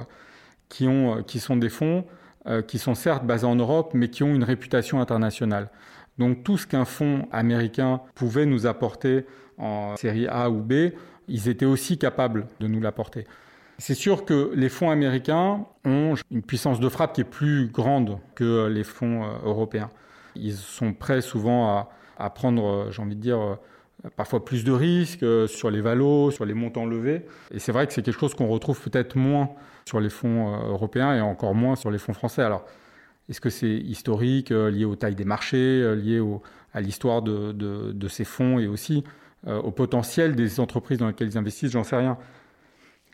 qui, 0.68 0.88
qui 1.26 1.38
sont 1.38 1.56
des 1.56 1.68
fonds 1.68 2.04
qui 2.68 2.78
sont 2.78 2.94
certes 2.94 3.24
basés 3.24 3.46
en 3.46 3.54
Europe, 3.54 3.92
mais 3.94 4.10
qui 4.10 4.22
ont 4.22 4.34
une 4.34 4.44
réputation 4.44 5.00
internationale. 5.00 5.70
Donc 6.18 6.44
tout 6.44 6.58
ce 6.58 6.66
qu'un 6.66 6.84
fonds 6.84 7.26
américain 7.32 8.02
pouvait 8.14 8.44
nous 8.44 8.66
apporter 8.66 9.24
en 9.56 9.96
série 9.96 10.26
A 10.28 10.50
ou 10.50 10.60
B, 10.60 10.90
ils 11.26 11.48
étaient 11.48 11.64
aussi 11.64 11.96
capables 11.96 12.46
de 12.60 12.66
nous 12.66 12.80
l'apporter. 12.80 13.26
C'est 13.78 13.94
sûr 13.94 14.24
que 14.24 14.52
les 14.54 14.68
fonds 14.68 14.90
américains 14.90 15.66
ont 15.84 16.14
une 16.30 16.42
puissance 16.42 16.78
de 16.78 16.88
frappe 16.88 17.14
qui 17.14 17.22
est 17.22 17.24
plus 17.24 17.68
grande 17.68 18.18
que 18.34 18.68
les 18.68 18.84
fonds 18.84 19.24
euh, 19.24 19.28
européens. 19.44 19.90
Ils 20.36 20.54
sont 20.54 20.92
prêts 20.92 21.20
souvent 21.20 21.88
à, 22.18 22.30
prendre, 22.30 22.64
euh, 22.64 22.90
j'ai 22.90 23.02
envie 23.02 23.16
de 23.16 23.20
dire, 23.20 23.40
euh, 23.40 23.54
parfois 24.16 24.44
plus 24.44 24.64
de 24.64 24.72
risques 24.72 25.26
sur 25.48 25.70
les 25.70 25.80
valos, 25.80 26.30
sur 26.30 26.44
les 26.44 26.54
montants 26.54 26.86
levés. 26.86 27.26
Et 27.50 27.58
c'est 27.58 27.72
vrai 27.72 27.86
que 27.86 27.92
c'est 27.92 28.02
quelque 28.02 28.18
chose 28.18 28.34
qu'on 28.34 28.48
retrouve 28.48 28.80
peut-être 28.80 29.16
moins 29.16 29.50
sur 29.86 29.98
les 30.00 30.10
fonds 30.10 30.56
européens 30.68 31.14
et 31.14 31.20
encore 31.20 31.54
moins 31.54 31.74
sur 31.74 31.90
les 31.90 31.98
fonds 31.98 32.12
français. 32.12 32.42
Alors, 32.42 32.64
est-ce 33.28 33.40
que 33.40 33.50
c'est 33.50 33.74
historique, 33.76 34.50
lié 34.50 34.84
aux 34.84 34.96
tailles 34.96 35.14
des 35.14 35.24
marchés, 35.24 35.94
lié 35.96 36.22
à 36.74 36.80
l'histoire 36.82 37.22
de, 37.22 37.52
de, 37.52 38.08
ces 38.08 38.24
fonds 38.24 38.58
et 38.58 38.66
aussi 38.66 39.04
au 39.46 39.70
potentiel 39.70 40.36
des 40.36 40.60
entreprises 40.60 40.98
dans 40.98 41.06
lesquelles 41.06 41.28
ils 41.28 41.38
investissent? 41.38 41.72
J'en 41.72 41.84
sais 41.84 41.96
rien. 41.96 42.18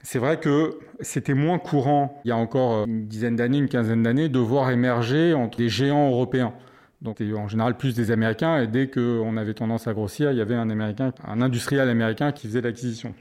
C'est 0.02 0.18
vrai 0.18 0.40
que 0.40 0.78
c'était 1.00 1.34
moins 1.34 1.58
courant 1.58 2.20
il 2.24 2.28
y 2.28 2.30
a 2.32 2.36
encore 2.36 2.86
une 2.86 3.06
dizaine 3.06 3.36
d'années, 3.36 3.58
une 3.58 3.68
quinzaine 3.68 4.02
d'années, 4.02 4.28
de 4.28 4.38
voir 4.38 4.70
émerger 4.70 5.34
entre 5.34 5.58
des 5.58 5.68
géants 5.68 6.08
européens. 6.10 6.54
Donc 7.02 7.20
en 7.20 7.48
général 7.48 7.76
plus 7.76 7.94
des 7.94 8.10
Américains 8.10 8.60
et 8.60 8.66
dès 8.66 8.88
qu'on 8.88 9.36
avait 9.36 9.54
tendance 9.54 9.86
à 9.86 9.94
grossir, 9.94 10.32
il 10.32 10.38
y 10.38 10.40
avait 10.40 10.54
un 10.54 10.68
Américain, 10.68 11.12
un 11.26 11.40
industriel 11.40 11.88
américain 11.88 12.32
qui 12.32 12.46
faisait 12.46 12.60
l'acquisition. 12.60 13.14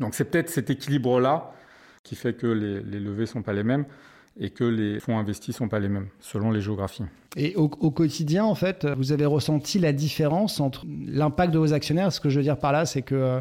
Donc 0.00 0.14
c'est 0.14 0.24
peut-être 0.24 0.50
cet 0.50 0.70
équilibre-là 0.70 1.52
qui 2.02 2.14
fait 2.14 2.34
que 2.34 2.46
les, 2.46 2.80
levées 2.80 3.22
ne 3.22 3.26
sont 3.26 3.42
pas 3.42 3.52
les 3.52 3.62
mêmes 3.62 3.84
et 4.38 4.50
que 4.50 4.64
les 4.64 5.00
fonds 5.00 5.18
investis 5.18 5.54
ne 5.54 5.58
sont 5.58 5.68
pas 5.68 5.78
les 5.78 5.88
mêmes 5.88 6.08
selon 6.20 6.50
les 6.50 6.60
géographies. 6.60 7.04
Et 7.36 7.54
au, 7.56 7.70
au, 7.80 7.90
quotidien, 7.90 8.44
en 8.44 8.54
fait, 8.54 8.86
vous 8.86 9.12
avez 9.12 9.26
ressenti 9.26 9.78
la 9.78 9.92
différence 9.92 10.60
entre 10.60 10.86
l'impact 11.06 11.52
de 11.52 11.58
vos 11.58 11.72
actionnaires? 11.72 12.12
Ce 12.12 12.20
que 12.20 12.28
je 12.28 12.38
veux 12.38 12.42
dire 12.42 12.58
par 12.58 12.72
là, 12.72 12.86
c'est 12.86 13.02
que 13.02 13.14
euh, 13.14 13.40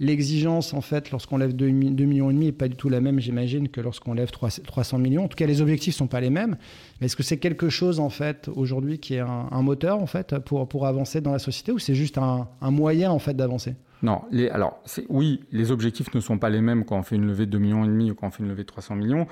L'exigence, 0.00 0.74
en 0.74 0.80
fait, 0.80 1.12
lorsqu'on 1.12 1.36
lève 1.36 1.54
2, 1.54 1.68
millions 1.68 2.30
et 2.30 2.34
demi, 2.34 2.46
n'est 2.46 2.52
pas 2.52 2.66
du 2.66 2.74
tout 2.74 2.88
la 2.88 3.00
même, 3.00 3.20
j'imagine, 3.20 3.68
que 3.68 3.80
lorsqu'on 3.80 4.14
lève 4.14 4.30
300 4.32 4.98
millions. 4.98 5.24
En 5.24 5.28
tout 5.28 5.36
cas, 5.36 5.46
les 5.46 5.60
objectifs 5.60 5.94
ne 5.94 5.98
sont 5.98 6.06
pas 6.08 6.20
les 6.20 6.30
mêmes. 6.30 6.56
Mais 7.00 7.06
est-ce 7.06 7.14
que 7.14 7.22
c'est 7.22 7.38
quelque 7.38 7.68
chose, 7.68 8.00
en 8.00 8.10
fait, 8.10 8.50
aujourd'hui, 8.56 8.98
qui 8.98 9.14
est 9.14 9.20
un, 9.20 9.62
moteur, 9.62 10.02
en 10.02 10.06
fait, 10.06 10.38
pour, 10.40 10.68
pour 10.68 10.86
avancer 10.86 11.20
dans 11.20 11.30
la 11.30 11.38
société, 11.38 11.70
ou 11.70 11.78
c'est 11.78 11.94
juste 11.94 12.18
un, 12.18 12.48
moyen, 12.60 13.12
en 13.12 13.20
fait, 13.20 13.34
d'avancer? 13.34 13.76
Non, 14.02 14.22
alors 14.50 14.82
oui, 15.08 15.40
les 15.52 15.70
objectifs 15.70 16.12
ne 16.12 16.20
sont 16.20 16.38
pas 16.38 16.50
les 16.50 16.60
mêmes 16.60 16.84
quand 16.84 16.98
on 16.98 17.02
fait 17.02 17.16
une 17.16 17.26
levée 17.26 17.46
de 17.46 17.52
2 17.52 17.58
millions 17.58 17.84
ou 17.84 18.14
quand 18.14 18.26
on 18.26 18.30
fait 18.30 18.42
une 18.42 18.48
levée 18.48 18.64
de 18.64 18.68
300 18.68 18.96
millions. 18.96 19.26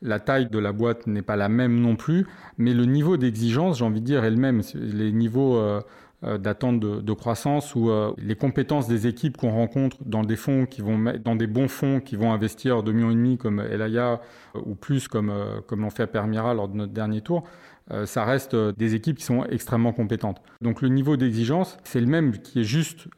La 0.00 0.20
taille 0.20 0.48
de 0.48 0.58
la 0.58 0.72
boîte 0.72 1.06
n'est 1.06 1.22
pas 1.22 1.36
la 1.36 1.48
même 1.48 1.80
non 1.80 1.96
plus, 1.96 2.26
mais 2.56 2.72
le 2.72 2.84
niveau 2.84 3.16
d'exigence, 3.16 3.78
j'ai 3.78 3.84
envie 3.84 4.00
de 4.00 4.06
dire, 4.06 4.24
est 4.24 4.30
le 4.30 4.36
même. 4.36 4.62
Les 4.74 5.12
niveaux 5.12 5.56
euh, 5.56 5.80
euh, 6.24 6.38
d'attente 6.38 6.80
de, 6.80 7.12
croissance 7.12 7.74
ou 7.74 7.90
euh, 7.90 8.12
les 8.16 8.34
compétences 8.34 8.88
des 8.88 9.06
équipes 9.06 9.36
qu'on 9.36 9.50
rencontre 9.50 9.98
dans 10.06 10.22
des 10.22 10.36
fonds 10.36 10.64
qui 10.64 10.80
vont 10.80 10.98
dans 11.22 11.36
des 11.36 11.46
bons 11.46 11.68
fonds 11.68 12.00
qui 12.00 12.16
vont 12.16 12.32
investir 12.32 12.82
2 12.82 12.92
millions 12.92 13.10
et 13.10 13.14
demi 13.14 13.36
comme 13.36 13.60
Elaya 13.60 14.20
euh, 14.54 14.60
ou 14.64 14.74
plus 14.74 15.06
comme 15.06 15.32
comme 15.66 15.82
l'ont 15.82 15.90
fait 15.90 16.06
Permira 16.06 16.54
lors 16.54 16.68
de 16.68 16.76
notre 16.76 16.92
dernier 16.92 17.20
tour, 17.20 17.44
ça 18.04 18.24
reste 18.24 18.56
des 18.56 18.94
équipes 18.94 19.18
qui 19.18 19.24
sont 19.24 19.44
extrêmement 19.44 19.92
compétentes. 19.92 20.40
Donc 20.62 20.80
le 20.80 20.88
niveau 20.88 21.16
d'exigence, 21.16 21.76
c'est 21.84 22.00
le 22.00 22.06
même 22.06 22.38
qui 22.38 22.60
est 22.60 22.64
juste 22.64 23.08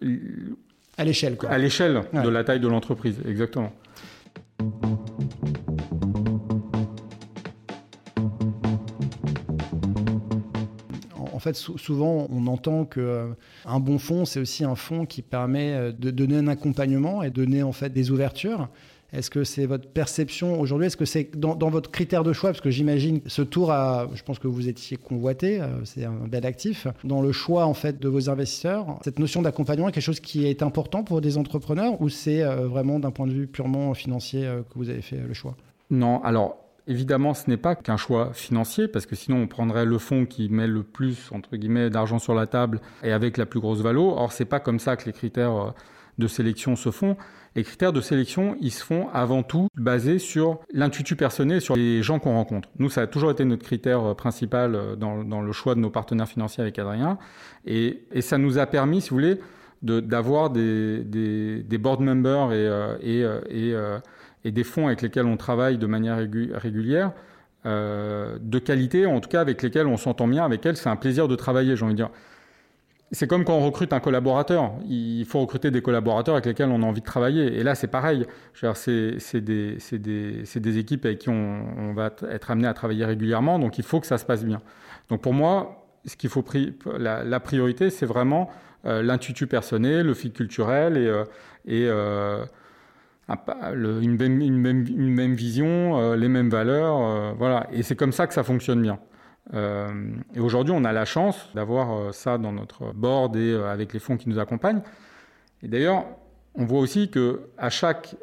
à 0.97 1.05
l'échelle 1.05 1.37
À 1.49 1.59
l'échelle 1.59 2.03
de 2.13 2.29
la 2.29 2.43
taille 2.43 2.61
de 2.61 2.69
l'entreprise, 2.69 3.21
exactement. 3.27 3.73
Fait, 11.53 11.57
souvent, 11.57 12.27
on 12.31 12.47
entend 12.47 12.85
que 12.85 13.01
euh, 13.01 13.27
un 13.65 13.81
bon 13.81 13.99
fonds, 13.99 14.25
c'est 14.25 14.41
aussi 14.41 14.65
un 14.65 14.75
fonds 14.75 15.07
qui 15.07 15.23
permet 15.23 15.73
euh, 15.73 15.93
de 15.93 16.11
donner 16.11 16.37
un 16.37 16.49
accompagnement 16.49 17.23
et 17.23 17.31
donner 17.31 17.63
en 17.63 17.73
fait 17.73 17.91
des 17.93 18.11
ouvertures. 18.11 18.69
Est-ce 19.13 19.31
que 19.31 19.45
c'est 19.45 19.67
votre 19.67 19.89
perception 19.89 20.61
aujourd'hui? 20.61 20.89
Est-ce 20.89 20.97
que 20.97 21.05
c'est 21.05 21.37
dans, 21.37 21.57
votre 21.71 21.91
critère 21.91 22.25
de 22.25 22.33
choix? 22.33 22.51
Parce 22.51 22.61
que 22.61 22.71
j'imagine 22.71 23.21
ce 23.27 23.43
tour, 23.43 23.71
à, 23.71 24.09
je 24.15 24.23
pense 24.23 24.41
que 24.41 24.49
vous 24.49 24.69
étiez 24.69 24.97
convoité, 24.97 25.61
euh, 25.61 25.85
c'est 25.85 26.05
un 26.05 26.27
bel 26.27 26.45
actif. 26.45 26.89
Dans 27.05 27.23
le 27.23 27.31
choix 27.31 27.67
en 27.67 27.75
fait 27.75 28.01
de 28.01 28.09
vos 28.09 28.29
investisseurs, 28.29 28.99
cette 29.05 29.21
notion 29.21 29.43
d'accompagnement 29.43 29.89
est 29.89 29.93
quelque 29.93 30.03
chose 30.03 30.21
qui 30.21 30.47
est 30.47 30.63
important 30.63 31.05
pour 31.05 31.21
des 31.21 31.39
entrepreneurs 31.39 32.01
ou 32.03 32.09
c'est 32.09 32.43
vraiment 32.43 32.99
d'un 32.99 33.13
point 33.13 33.27
de 33.27 33.33
vue 33.33 33.47
purement 33.47 33.95
financier 33.95 34.43
que 34.43 34.79
vous 34.79 34.91
avez 34.91 35.03
fait 35.03 35.19
le 35.19 35.35
choix? 35.35 35.57
Non, 35.89 36.21
alors 36.25 36.66
Évidemment, 36.89 37.35
ce 37.35 37.51
n'est 37.51 37.57
pas 37.57 37.75
qu'un 37.75 37.97
choix 37.97 38.33
financier, 38.33 38.87
parce 38.87 39.07
que 39.07 39.17
sinon 39.17 39.39
on 39.39 39.47
prendrait 39.49 39.85
le 39.85 39.99
fonds 39.99 40.25
qui 40.25 40.49
met 40.49 40.69
le 40.69 40.85
plus 40.85 41.31
entre 41.33 41.57
guillemets 41.57 41.91
d'argent 41.91 42.21
sur 42.21 42.35
la 42.35 42.47
table 42.47 42.81
et 43.03 43.11
avec 43.11 43.39
la 43.39 43.47
plus 43.47 43.59
grosse 43.59 43.81
valo. 43.81 44.11
Or, 44.17 44.33
c'est 44.33 44.45
pas 44.45 44.61
comme 44.61 44.79
ça 44.79 44.97
que 44.97 45.05
les 45.07 45.13
critères 45.13 45.57
euh, 45.57 45.71
de 46.19 46.29
sélection 46.29 46.77
se 46.77 46.93
font. 46.93 47.17
Les 47.57 47.65
critères 47.65 47.93
de 47.93 48.01
sélection, 48.01 48.57
ils 48.61 48.71
se 48.71 48.85
font 48.85 49.09
avant 49.13 49.43
tout 49.43 49.67
basés 49.75 50.21
sur 50.21 50.61
l'intuitu 50.73 51.17
personnel, 51.17 51.61
sur 51.61 51.75
les 51.75 52.03
gens 52.05 52.21
qu'on 52.21 52.35
rencontre. 52.35 52.69
Nous, 52.79 52.91
ça 52.91 53.03
a 53.03 53.07
toujours 53.09 53.33
été 53.33 53.45
notre 53.45 53.65
critère 53.65 54.05
euh, 54.05 54.15
principal 54.15 54.77
euh, 54.77 54.95
dans, 54.95 55.43
le 55.43 55.53
choix 55.53 55.75
de 55.75 55.81
nos 55.81 55.91
partenaires 55.91 56.29
financiers 56.29 56.63
avec 56.63 56.79
Adrien, 56.79 57.19
et, 57.65 58.05
ça 58.21 58.39
nous 58.39 58.59
a 58.59 58.67
permis, 58.67 59.01
si 59.01 59.11
vous 59.11 59.17
voulez, 59.17 59.41
d'avoir 59.83 60.51
des, 60.51 61.79
board 61.81 62.01
members 62.01 62.53
et, 62.53 62.67
et 63.03 63.25
et 63.59 63.75
des 64.53 64.65
fonds 64.65 64.87
avec 64.87 65.03
lesquels 65.03 65.27
on 65.27 65.37
travaille 65.37 65.79
de 65.79 65.87
manière 65.87 66.17
régulière, 66.17 67.13
euh, 67.65 68.39
de 68.41 68.59
qualité, 68.59 69.07
en 69.07 69.21
tout 69.21 69.29
cas 69.29 69.41
avec 69.41 69.63
lesquels 69.63 69.87
on 69.87 69.97
s'entend 69.97 70.29
bien, 70.29 70.45
avec 70.45 70.61
lesquels 70.61 70.77
c'est 70.77 70.89
un 70.89 70.97
plaisir 70.97 71.29
de 71.29 71.37
travailler, 71.37 71.77
j'ai 71.77 71.85
envie 71.85 71.95
de 71.95 71.99
dire. 71.99 72.11
c'est 73.11 73.27
comme 73.27 73.45
quand 73.45 73.55
on 73.55 73.65
recrute 73.65 73.93
un 73.93 74.01
collaborateur. 74.01 74.73
Il 74.89 75.25
faut 75.25 75.41
recruter 75.41 75.71
des 75.71 75.83
collaborateurs 75.83 76.35
avec 76.35 76.47
lesquels 76.47 76.71
on 76.71 76.83
a 76.83 76.87
envie 76.87 77.01
de 77.01 77.07
travailler. 77.07 77.59
Et 77.59 77.63
là, 77.63 77.75
c'est 77.75 77.89
pareil. 77.89 78.27
C'est 78.55 79.41
des, 79.41 80.79
équipes 80.79 81.05
avec 81.07 81.19
qui 81.19 81.29
on, 81.29 81.93
va 81.95 82.11
être 82.31 82.51
amené 82.51 82.69
à 82.69 82.75
travailler 82.75 83.05
régulièrement. 83.05 83.59
Donc, 83.59 83.79
il 83.79 83.85
faut 83.85 84.01
que 84.01 84.07
ça 84.07 84.19
se 84.19 84.25
passe 84.25 84.45
bien. 84.45 84.61
Donc, 85.09 85.23
pour 85.23 85.35
moi, 85.35 85.87
ce 86.07 86.29
faut 86.29 86.45
la, 86.99 87.41
priorité, 87.41 87.91
c'est 87.91 88.07
vraiment 88.07 88.51
euh, 88.87 89.03
l'intuitu 89.03 89.47
personnel, 89.47 90.07
le 90.07 90.15
fit 90.15 90.31
culturel 90.31 90.97
et, 90.97 91.07
euh, 91.07 91.25
et 91.67 91.87
euh, 91.89 92.45
une, 93.29 94.17
même, 94.17 95.35
vision, 95.35 96.15
les 96.15 96.29
mêmes 96.29 96.51
valeurs. 96.51 97.35
voilà. 97.37 97.67
Et 97.73 97.83
c'est 97.83 97.97
comme 97.97 98.13
ça 98.13 98.27
que 98.27 98.35
ça 98.35 98.45
fonctionne 98.45 98.83
bien. 98.83 98.99
Euh, 99.55 100.11
et 100.35 100.41
aujourd'hui, 100.41 100.75
on 100.77 100.85
a 100.85 100.93
la 100.93 101.05
chance 101.05 101.49
d'avoir 101.55 101.93
euh, 101.93 102.13
ça 102.13 102.39
dans 102.39 102.53
notre 102.53 102.93
board 102.93 103.37
et 103.37 103.53
euh, 103.53 103.71
avec 103.71 103.93
les 103.93 104.01
fonds 104.01 104.17
qui 104.17 104.29
nous 104.29 104.39
accompagnent. 104.39 104.83
Et 105.63 105.69
d'ailleurs, 105.69 106.05
on 106.55 106.65
voit 106.65 106.81
aussi 106.81 107.11
que 107.11 107.49
à 107.59 107.71
chaque, 107.71 108.17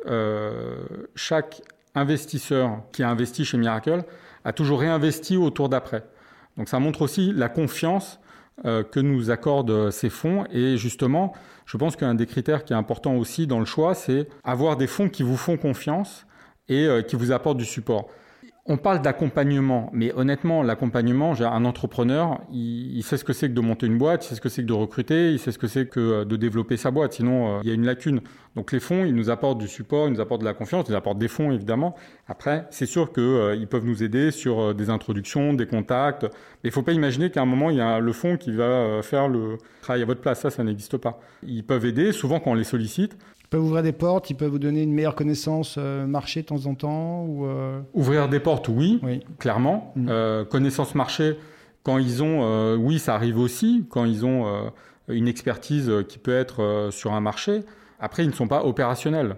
chaque 1.13 1.61
investisseur 1.93 2.81
qui 2.91 3.03
a 3.03 3.09
investi 3.09 3.45
chez 3.45 3.57
Miracle 3.57 4.03
a 4.43 4.53
toujours 4.53 4.79
réinvesti 4.79 5.37
au 5.37 5.51
tour 5.51 5.69
d'après. 5.69 6.03
Donc 6.57 6.67
ça 6.67 6.79
montre 6.79 7.03
aussi 7.03 7.31
la 7.31 7.47
confiance 7.47 8.19
que 8.63 8.99
nous 8.99 9.31
accordent 9.31 9.89
ces 9.91 10.09
fonds. 10.09 10.45
Et 10.51 10.77
justement, 10.77 11.33
je 11.65 11.77
pense 11.77 11.95
qu'un 11.95 12.13
des 12.13 12.25
critères 12.25 12.63
qui 12.63 12.73
est 12.73 12.75
important 12.75 13.15
aussi 13.15 13.47
dans 13.47 13.59
le 13.59 13.65
choix, 13.65 13.95
c'est 13.95 14.27
avoir 14.43 14.77
des 14.77 14.87
fonds 14.87 15.09
qui 15.09 15.23
vous 15.23 15.37
font 15.37 15.57
confiance 15.57 16.25
et 16.69 16.87
qui 17.07 17.15
vous 17.15 17.31
apportent 17.31 17.57
du 17.57 17.65
support. 17.65 18.09
On 18.65 18.77
parle 18.77 19.01
d'accompagnement, 19.01 19.89
mais 19.91 20.13
honnêtement, 20.13 20.63
l'accompagnement, 20.63 21.33
un 21.33 21.65
entrepreneur, 21.65 22.39
il, 22.49 23.03
sait 23.03 23.17
ce 23.17 23.25
que 23.25 23.33
c'est 23.33 23.49
que 23.49 23.53
de 23.53 23.59
monter 23.59 23.87
une 23.87 23.97
boîte, 23.97 24.23
il 24.23 24.29
sait 24.29 24.35
ce 24.35 24.41
que 24.41 24.47
c'est 24.47 24.61
que 24.61 24.67
de 24.67 24.73
recruter, 24.73 25.33
il 25.33 25.39
sait 25.39 25.51
ce 25.51 25.57
que 25.57 25.67
c'est 25.67 25.85
que 25.85 25.99
euh, 25.99 26.23
de 26.23 26.37
développer 26.37 26.77
sa 26.77 26.89
boîte, 26.89 27.11
sinon 27.11 27.57
euh, 27.57 27.59
il 27.63 27.67
y 27.67 27.71
a 27.71 27.75
une 27.75 27.85
lacune. 27.85 28.21
Donc 28.55 28.71
les 28.71 28.79
fonds, 28.79 29.03
ils 29.03 29.13
nous 29.13 29.29
apportent 29.29 29.57
du 29.57 29.67
support, 29.67 30.07
ils 30.07 30.13
nous 30.13 30.21
apportent 30.21 30.39
de 30.39 30.45
la 30.45 30.53
confiance, 30.53 30.85
ils 30.87 30.91
nous 30.91 30.97
apportent 30.97 31.17
des 31.17 31.27
fonds 31.27 31.51
évidemment. 31.51 31.93
Après, 32.29 32.65
c'est 32.69 32.85
sûr 32.85 33.11
qu'ils 33.11 33.23
euh, 33.23 33.65
peuvent 33.69 33.85
nous 33.85 34.01
aider 34.01 34.31
sur 34.31 34.73
des 34.73 34.89
introductions, 34.89 35.53
des 35.53 35.67
contacts, 35.67 36.23
mais 36.23 36.29
il 36.63 36.67
ne 36.67 36.71
faut 36.71 36.83
pas 36.83 36.93
imaginer 36.93 37.31
qu'à 37.31 37.41
un 37.41 37.45
moment, 37.45 37.69
il 37.69 37.75
y 37.75 37.81
a 37.81 37.99
le 37.99 38.13
fonds 38.13 38.37
qui 38.37 38.53
va 38.53 39.01
faire 39.03 39.27
le 39.27 39.57
travail 39.81 40.03
à 40.03 40.05
votre 40.05 40.21
place, 40.21 40.39
ça, 40.39 40.49
ça 40.49 40.63
n'existe 40.63 40.95
pas. 40.95 41.19
Ils 41.45 41.65
peuvent 41.65 41.85
aider, 41.85 42.13
souvent 42.13 42.39
quand 42.39 42.51
on 42.51 42.55
les 42.55 42.63
sollicite, 42.63 43.17
peuvent 43.53 43.63
ouvrir 43.63 43.83
des 43.83 43.91
portes, 43.91 44.31
ils 44.31 44.33
peuvent 44.33 44.49
vous 44.49 44.57
donner 44.57 44.81
une 44.81 44.93
meilleure 44.93 45.13
connaissance 45.13 45.75
euh, 45.77 46.07
marché 46.07 46.41
de 46.41 46.47
temps 46.47 46.65
en 46.65 46.73
temps 46.73 47.23
ou 47.25 47.45
euh, 47.45 47.81
Ouvrir 47.93 48.27
des 48.27 48.39
portes, 48.39 48.67
oui, 48.67 48.99
clairement. 49.37 49.93
Mm. 49.95 50.07
Euh, 50.09 50.43
connaissance 50.43 50.95
marché, 50.95 51.37
quand 51.83 51.99
ils 51.99 52.23
ont, 52.23 52.75
oui, 52.77 52.97
ça 52.97 53.13
arrive 53.13 53.37
aussi, 53.37 53.85
quand 53.91 54.05
ils 54.05 54.25
ont 54.25 54.71
une 55.07 55.27
expertise 55.27 55.91
qui 56.07 56.17
peut 56.17 56.35
être 56.35 56.87
sur 56.91 57.11
un 57.11 57.19
marché. 57.19 57.63
Après, 57.99 58.23
ils 58.23 58.29
ne 58.29 58.33
sont 58.33 58.47
pas 58.47 58.63
opérationnels, 58.63 59.35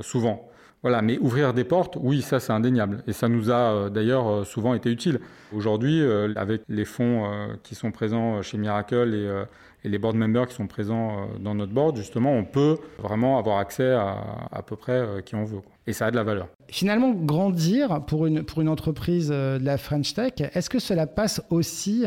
souvent. 0.00 0.49
Voilà, 0.82 1.02
mais 1.02 1.18
ouvrir 1.18 1.52
des 1.52 1.64
portes, 1.64 1.98
oui, 2.00 2.22
ça 2.22 2.40
c'est 2.40 2.52
indéniable. 2.52 3.02
Et 3.06 3.12
ça 3.12 3.28
nous 3.28 3.50
a 3.50 3.90
d'ailleurs 3.90 4.46
souvent 4.46 4.74
été 4.74 4.90
utile. 4.90 5.20
Aujourd'hui, 5.54 6.02
avec 6.36 6.62
les 6.68 6.86
fonds 6.86 7.30
qui 7.62 7.74
sont 7.74 7.90
présents 7.90 8.40
chez 8.40 8.56
Miracle 8.56 9.14
et 9.84 9.88
les 9.88 9.98
board 9.98 10.16
members 10.16 10.46
qui 10.46 10.54
sont 10.54 10.66
présents 10.66 11.10
euh, 11.10 11.38
dans 11.38 11.54
notre 11.54 11.72
board, 11.72 11.96
justement, 11.96 12.32
on 12.32 12.44
peut 12.44 12.76
vraiment 12.98 13.38
avoir 13.38 13.58
accès 13.58 13.90
à 13.90 14.48
à 14.52 14.62
peu 14.62 14.76
près 14.76 14.92
euh, 14.92 15.20
qui 15.20 15.34
on 15.34 15.44
veut. 15.44 15.60
Et 15.86 15.92
ça 15.92 16.06
a 16.06 16.10
de 16.10 16.16
la 16.16 16.22
valeur. 16.22 16.48
Finalement, 16.68 17.12
grandir 17.12 18.02
pour 18.06 18.26
une, 18.26 18.42
pour 18.42 18.60
une 18.60 18.68
entreprise 18.68 19.30
euh, 19.32 19.58
de 19.58 19.64
la 19.64 19.78
French 19.78 20.14
Tech, 20.14 20.34
est-ce 20.54 20.68
que 20.68 20.78
cela 20.78 21.06
passe 21.06 21.42
aussi 21.50 22.04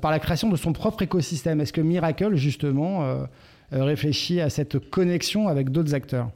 par 0.00 0.10
la 0.10 0.18
création 0.18 0.48
de 0.48 0.56
son 0.56 0.72
propre 0.72 1.02
écosystème? 1.02 1.60
Est-ce 1.60 1.72
que 1.72 1.80
Miracle, 1.80 2.36
justement, 2.36 3.26
réfléchit 3.70 4.40
à 4.40 4.48
cette 4.48 4.78
connexion 4.90 5.46
avec 5.46 5.70
d'autres 5.70 5.94
acteurs? 5.94 6.30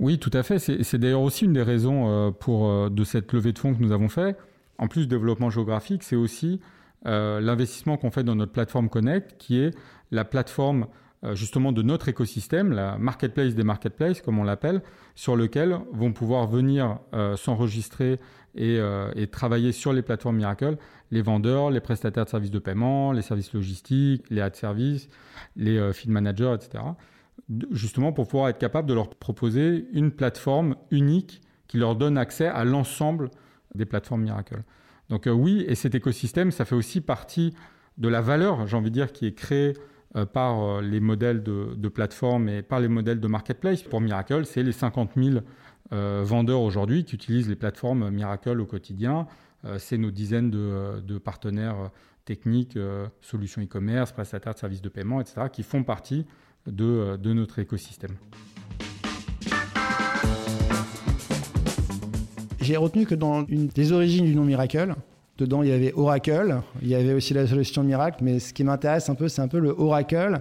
Oui, 0.00 0.18
tout 0.18 0.30
à 0.32 0.42
fait. 0.42 0.58
C'est 0.58 0.98
d'ailleurs 0.98 1.22
aussi 1.22 1.44
une 1.44 1.52
des 1.52 1.62
raisons 1.62 2.32
pour, 2.40 2.90
de 2.90 3.04
cette 3.04 3.32
levée 3.32 3.52
de 3.52 3.58
fonds 3.58 3.74
que 3.74 3.82
nous 3.82 3.92
avons 3.92 4.08
fait. 4.08 4.36
En 4.78 4.88
plus 4.88 5.06
développement 5.06 5.50
géographique, 5.50 6.02
c'est 6.02 6.16
aussi 6.16 6.58
euh, 7.06 7.40
l'investissement 7.40 7.96
qu'on 7.96 8.10
fait 8.10 8.24
dans 8.24 8.34
notre 8.34 8.52
plateforme 8.52 8.88
Connect, 8.88 9.36
qui 9.38 9.58
est 9.58 9.74
la 10.10 10.24
plateforme 10.24 10.86
euh, 11.24 11.34
justement 11.34 11.72
de 11.72 11.82
notre 11.82 12.08
écosystème, 12.08 12.72
la 12.72 12.98
marketplace 12.98 13.54
des 13.54 13.62
marketplaces, 13.62 14.20
comme 14.20 14.38
on 14.38 14.44
l'appelle, 14.44 14.82
sur 15.14 15.36
lequel 15.36 15.78
vont 15.92 16.12
pouvoir 16.12 16.46
venir 16.46 16.98
euh, 17.14 17.36
s'enregistrer 17.36 18.18
et, 18.54 18.80
travailler 19.30 19.70
sur 19.70 19.92
les 19.92 20.02
plateformes 20.02 20.36
Miracle 20.36 20.76
les 21.12 21.22
vendeurs, 21.22 21.70
les 21.70 21.80
prestataires 21.80 22.24
de 22.24 22.30
services 22.30 22.50
de 22.50 22.58
paiement, 22.58 23.12
les 23.12 23.22
services 23.22 23.52
logistiques, 23.52 24.24
les 24.30 24.40
ad 24.40 24.56
services, 24.56 25.08
les 25.56 25.92
feed 25.92 26.10
managers, 26.10 26.54
etc. 26.54 26.82
Justement 27.70 28.12
pour 28.12 28.28
pouvoir 28.28 28.48
être 28.48 28.58
capable 28.58 28.88
de 28.88 28.94
leur 28.94 29.10
proposer 29.10 29.88
une 29.92 30.12
plateforme 30.12 30.76
unique 30.90 31.42
qui 31.66 31.78
leur 31.78 31.96
donne 31.96 32.16
accès 32.16 32.46
à 32.46 32.64
l'ensemble 32.64 33.30
des 33.74 33.86
plateformes 33.86 34.22
Miracle. 34.22 34.62
Donc 35.10 35.26
euh, 35.26 35.32
oui, 35.32 35.64
et 35.68 35.74
cet 35.74 35.94
écosystème, 35.94 36.50
ça 36.50 36.64
fait 36.64 36.74
aussi 36.74 37.00
partie 37.00 37.54
de 37.98 38.08
la 38.08 38.20
valeur, 38.20 38.66
j'ai 38.66 38.76
envie 38.76 38.90
de 38.90 38.94
dire, 38.94 39.12
qui 39.12 39.26
est 39.26 39.34
créée 39.34 39.74
euh, 40.16 40.24
par 40.24 40.62
euh, 40.62 40.82
les 40.82 41.00
modèles 41.00 41.42
de, 41.42 41.74
de 41.76 41.88
plateforme 41.88 42.48
et 42.48 42.62
par 42.62 42.80
les 42.80 42.88
modèles 42.88 43.20
de 43.20 43.28
marketplace. 43.28 43.82
Pour 43.82 44.00
Miracle, 44.00 44.46
c'est 44.46 44.62
les 44.62 44.72
50 44.72 45.12
000 45.16 45.40
vendeurs 45.92 46.60
aujourd'hui 46.60 47.04
qui 47.04 47.16
utilisent 47.16 47.48
les 47.48 47.56
plateformes 47.56 48.10
Miracle 48.10 48.60
au 48.60 48.64
quotidien. 48.64 49.26
c'est 49.78 49.98
nos 49.98 50.12
dizaines 50.12 50.48
de, 50.48 51.18
partenaires 51.18 51.90
techniques, 52.24 52.78
solutions 53.20 53.60
e-commerce, 53.60 54.12
prestataires 54.12 54.54
de 54.54 54.58
services 54.60 54.82
de 54.82 54.88
paiement, 54.88 55.20
etc., 55.20 55.48
qui 55.52 55.64
font 55.64 55.82
partie 55.82 56.26
de 56.70 57.32
notre 57.32 57.58
écosystème. 57.58 58.16
J'ai 62.60 62.76
retenu 62.76 63.04
que 63.06 63.14
dans 63.14 63.44
une 63.46 63.66
des 63.68 63.92
origines 63.92 64.26
du 64.26 64.36
nom 64.36 64.44
Miracle, 64.44 64.94
dedans 65.38 65.62
il 65.62 65.70
y 65.70 65.72
avait 65.72 65.92
Oracle, 65.94 66.60
il 66.82 66.88
y 66.88 66.94
avait 66.94 67.14
aussi 67.14 67.34
la 67.34 67.46
solution 67.46 67.82
Miracle, 67.82 68.18
mais 68.22 68.38
ce 68.38 68.52
qui 68.52 68.62
m'intéresse 68.62 69.08
un 69.08 69.14
peu, 69.14 69.28
c'est 69.28 69.42
un 69.42 69.48
peu 69.48 69.58
le 69.58 69.70
Oracle 69.70 70.40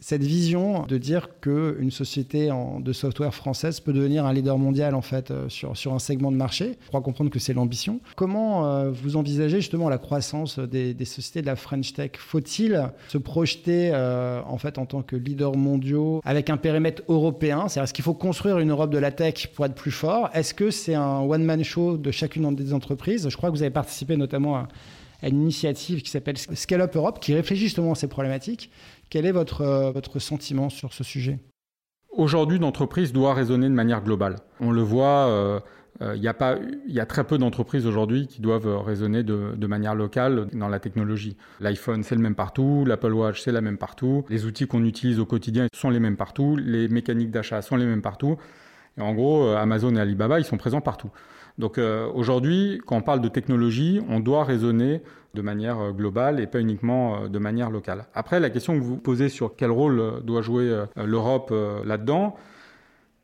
cette 0.00 0.22
vision 0.22 0.84
de 0.86 0.98
dire 0.98 1.28
qu'une 1.40 1.90
société 1.90 2.50
de 2.80 2.92
software 2.92 3.34
française 3.34 3.80
peut 3.80 3.92
devenir 3.92 4.26
un 4.26 4.32
leader 4.32 4.58
mondial 4.58 4.94
en 4.94 5.02
fait 5.02 5.30
euh, 5.30 5.48
sur, 5.48 5.76
sur 5.76 5.92
un 5.92 5.98
segment 5.98 6.30
de 6.30 6.36
marché. 6.36 6.78
Je 6.82 6.88
crois 6.88 7.00
comprendre 7.00 7.30
que 7.30 7.38
c'est 7.38 7.54
l'ambition. 7.54 8.00
Comment 8.14 8.66
euh, 8.66 8.90
vous 8.90 9.16
envisagez 9.16 9.56
justement 9.56 9.88
la 9.88 9.98
croissance 9.98 10.58
des, 10.58 10.94
sociétés 11.04 11.40
de 11.42 11.46
la 11.46 11.56
French 11.56 11.92
Tech? 11.92 12.12
Faut-il 12.18 12.90
se 13.08 13.18
projeter 13.18 13.90
euh, 13.92 14.40
en 14.46 14.58
fait 14.58 14.78
en 14.78 14.86
tant 14.86 15.02
que 15.02 15.16
leader 15.16 15.56
mondiaux 15.56 16.20
avec 16.24 16.50
un 16.50 16.56
périmètre 16.56 17.02
européen? 17.08 17.68
C'est-à-dire 17.68 17.84
est-ce 17.84 17.94
qu'il 17.94 18.04
faut 18.04 18.14
construire 18.14 18.58
une 18.58 18.70
Europe 18.70 18.90
de 18.90 18.98
la 18.98 19.10
tech 19.10 19.48
pour 19.54 19.64
être 19.66 19.74
plus 19.74 19.90
fort? 19.90 20.30
Est-ce 20.34 20.54
que 20.54 20.70
c'est 20.70 20.94
un 20.94 21.20
one-man 21.20 21.64
show 21.64 21.96
de 21.96 22.10
chacune 22.10 22.54
des 22.54 22.72
entreprises? 22.72 23.28
Je 23.28 23.36
crois 23.36 23.50
que 23.50 23.56
vous 23.56 23.62
avez 23.62 23.70
participé 23.70 24.16
notamment 24.16 24.56
à 24.56 24.68
à 25.22 25.28
une 25.28 25.42
initiative 25.42 26.02
qui 26.02 26.10
s'appelle 26.10 26.36
Scale 26.38 26.82
Up 26.82 26.94
Europe, 26.94 27.20
qui 27.20 27.34
réfléchit 27.34 27.64
justement 27.64 27.92
à 27.92 27.94
ces 27.94 28.08
problématiques. 28.08 28.70
Quel 29.10 29.26
est 29.26 29.32
votre, 29.32 29.60
euh, 29.60 29.90
votre 29.92 30.18
sentiment 30.18 30.68
sur 30.68 30.92
ce 30.92 31.04
sujet? 31.04 31.38
Aujourd'hui, 32.10 32.58
l'entreprise 32.58 33.12
doit 33.12 33.34
raisonner 33.34 33.68
de 33.68 33.74
manière 33.74 34.02
globale. 34.02 34.36
On 34.58 34.72
le 34.72 34.80
voit, 34.80 35.28
euh, 35.28 35.60
euh, 36.00 36.16
il 36.16 36.22
y, 36.22 36.28
a 36.28 36.58
y 36.88 37.00
a 37.00 37.06
très 37.06 37.24
peu 37.24 37.36
d'entreprises 37.38 37.86
aujourd'hui 37.86 38.26
qui 38.26 38.40
doivent 38.40 38.82
raisonner 38.82 39.22
de, 39.22 39.52
de, 39.54 39.66
manière 39.66 39.94
locale 39.94 40.48
dans 40.54 40.68
la 40.68 40.80
technologie. 40.80 41.36
L'iPhone, 41.60 42.02
c'est 42.02 42.14
le 42.14 42.22
même 42.22 42.34
partout, 42.34 42.84
l'Apple 42.86 43.12
Watch, 43.12 43.42
c'est 43.42 43.52
la 43.52 43.60
même 43.60 43.76
partout, 43.76 44.24
les 44.30 44.46
outils 44.46 44.66
qu'on 44.66 44.82
utilise 44.84 45.20
au 45.20 45.26
quotidien 45.26 45.66
sont 45.74 45.90
les 45.90 46.00
mêmes 46.00 46.16
partout, 46.16 46.56
les 46.56 46.88
mécaniques 46.88 47.30
d'achat 47.30 47.60
sont 47.60 47.76
les 47.76 47.86
mêmes 47.86 48.02
partout. 48.02 48.38
Et 48.98 49.02
en 49.02 49.12
gros, 49.12 49.48
Amazon 49.48 49.94
et 49.94 50.00
Alibaba, 50.00 50.40
ils 50.40 50.46
sont 50.46 50.56
présents 50.56 50.80
partout. 50.80 51.10
Donc 51.58 51.78
euh, 51.78 52.10
aujourd'hui, 52.14 52.80
quand 52.86 52.96
on 52.96 53.02
parle 53.02 53.20
de 53.20 53.28
technologie, 53.28 54.00
on 54.08 54.20
doit 54.20 54.44
raisonner 54.44 55.02
de 55.34 55.42
manière 55.42 55.78
euh, 55.80 55.92
globale 55.92 56.40
et 56.40 56.46
pas 56.46 56.60
uniquement 56.60 57.22
euh, 57.24 57.28
de 57.28 57.38
manière 57.38 57.70
locale. 57.70 58.06
Après, 58.14 58.40
la 58.40 58.50
question 58.50 58.74
que 58.74 58.82
vous 58.82 58.96
posez 58.96 59.28
sur 59.28 59.56
quel 59.56 59.70
rôle 59.70 60.22
doit 60.22 60.42
jouer 60.42 60.84
l'Europe 60.96 61.52
là-dedans, 61.84 62.36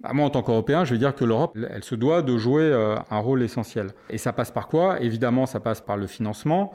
bah, 0.01 0.11
moi, 0.15 0.27
en 0.27 0.31
tant 0.31 0.43
qu'Européen, 0.43 0.85
je 0.85 0.95
vais 0.95 0.99
dire 0.99 1.15
que 1.15 1.25
l'Europe, 1.25 1.57
elle 1.71 1.85
se 1.85 1.95
doit 1.95 2.23
de 2.23 2.37
jouer 2.39 2.73
un 3.11 3.19
rôle 3.19 3.43
essentiel. 3.43 3.91
Et 4.11 4.19
ça 4.19 4.33
passe 4.33 4.51
par 4.51 4.69
quoi? 4.69 5.01
Évidemment, 5.01 5.47
ça 5.47 5.61
passe 5.61 5.81
par 5.81 5.97
le 5.97 6.07
financement, 6.07 6.73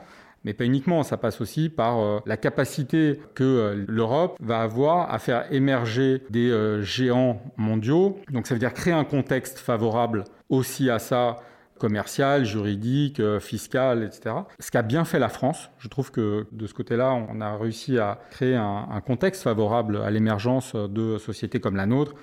mais 0.47 0.53
pas 0.53 0.63
uniquement, 0.63 1.03
ça 1.03 1.17
passe 1.17 1.41
aussi 1.41 1.67
par 1.67 2.21
la 2.25 2.37
capacité 2.37 3.19
que 3.35 3.85
l'Europe 3.87 4.37
va 4.39 4.61
avoir 4.61 5.13
à 5.13 5.19
faire 5.19 5.45
émerger 5.51 6.23
des 6.29 6.79
géants 6.81 7.41
mondiaux. 7.57 8.17
Donc 8.31 8.47
ça 8.47 8.55
veut 8.55 8.59
dire 8.59 8.73
créer 8.73 8.93
un 8.93 9.03
contexte 9.03 9.59
favorable 9.59 10.23
aussi 10.49 10.89
à 10.89 10.99
ça 10.99 11.37
commercial, 11.77 12.43
juridique, 12.43 13.19
euh, 13.19 13.39
fiscal, 13.39 14.03
etc. 14.03 14.35
Ce 14.59 14.71
qu'a 14.71 14.81
bien 14.81 15.05
fait 15.05 15.19
la 15.19 15.29
France, 15.29 15.69
je 15.77 15.87
trouve 15.87 16.11
que 16.11 16.45
de 16.51 16.67
ce 16.67 16.73
côté-là, 16.73 17.13
on 17.13 17.39
a 17.39 17.55
réussi 17.55 17.97
à 17.97 18.19
créer 18.31 18.55
un, 18.55 19.01
contexte 19.05 19.43
favorable 19.43 19.97
à 19.97 20.11
l'émergence 20.11 20.75
de 20.75 21.17
sociétés 21.17 21.59
comme 21.59 21.75
la 21.75 21.85
nôtre, 21.85 22.13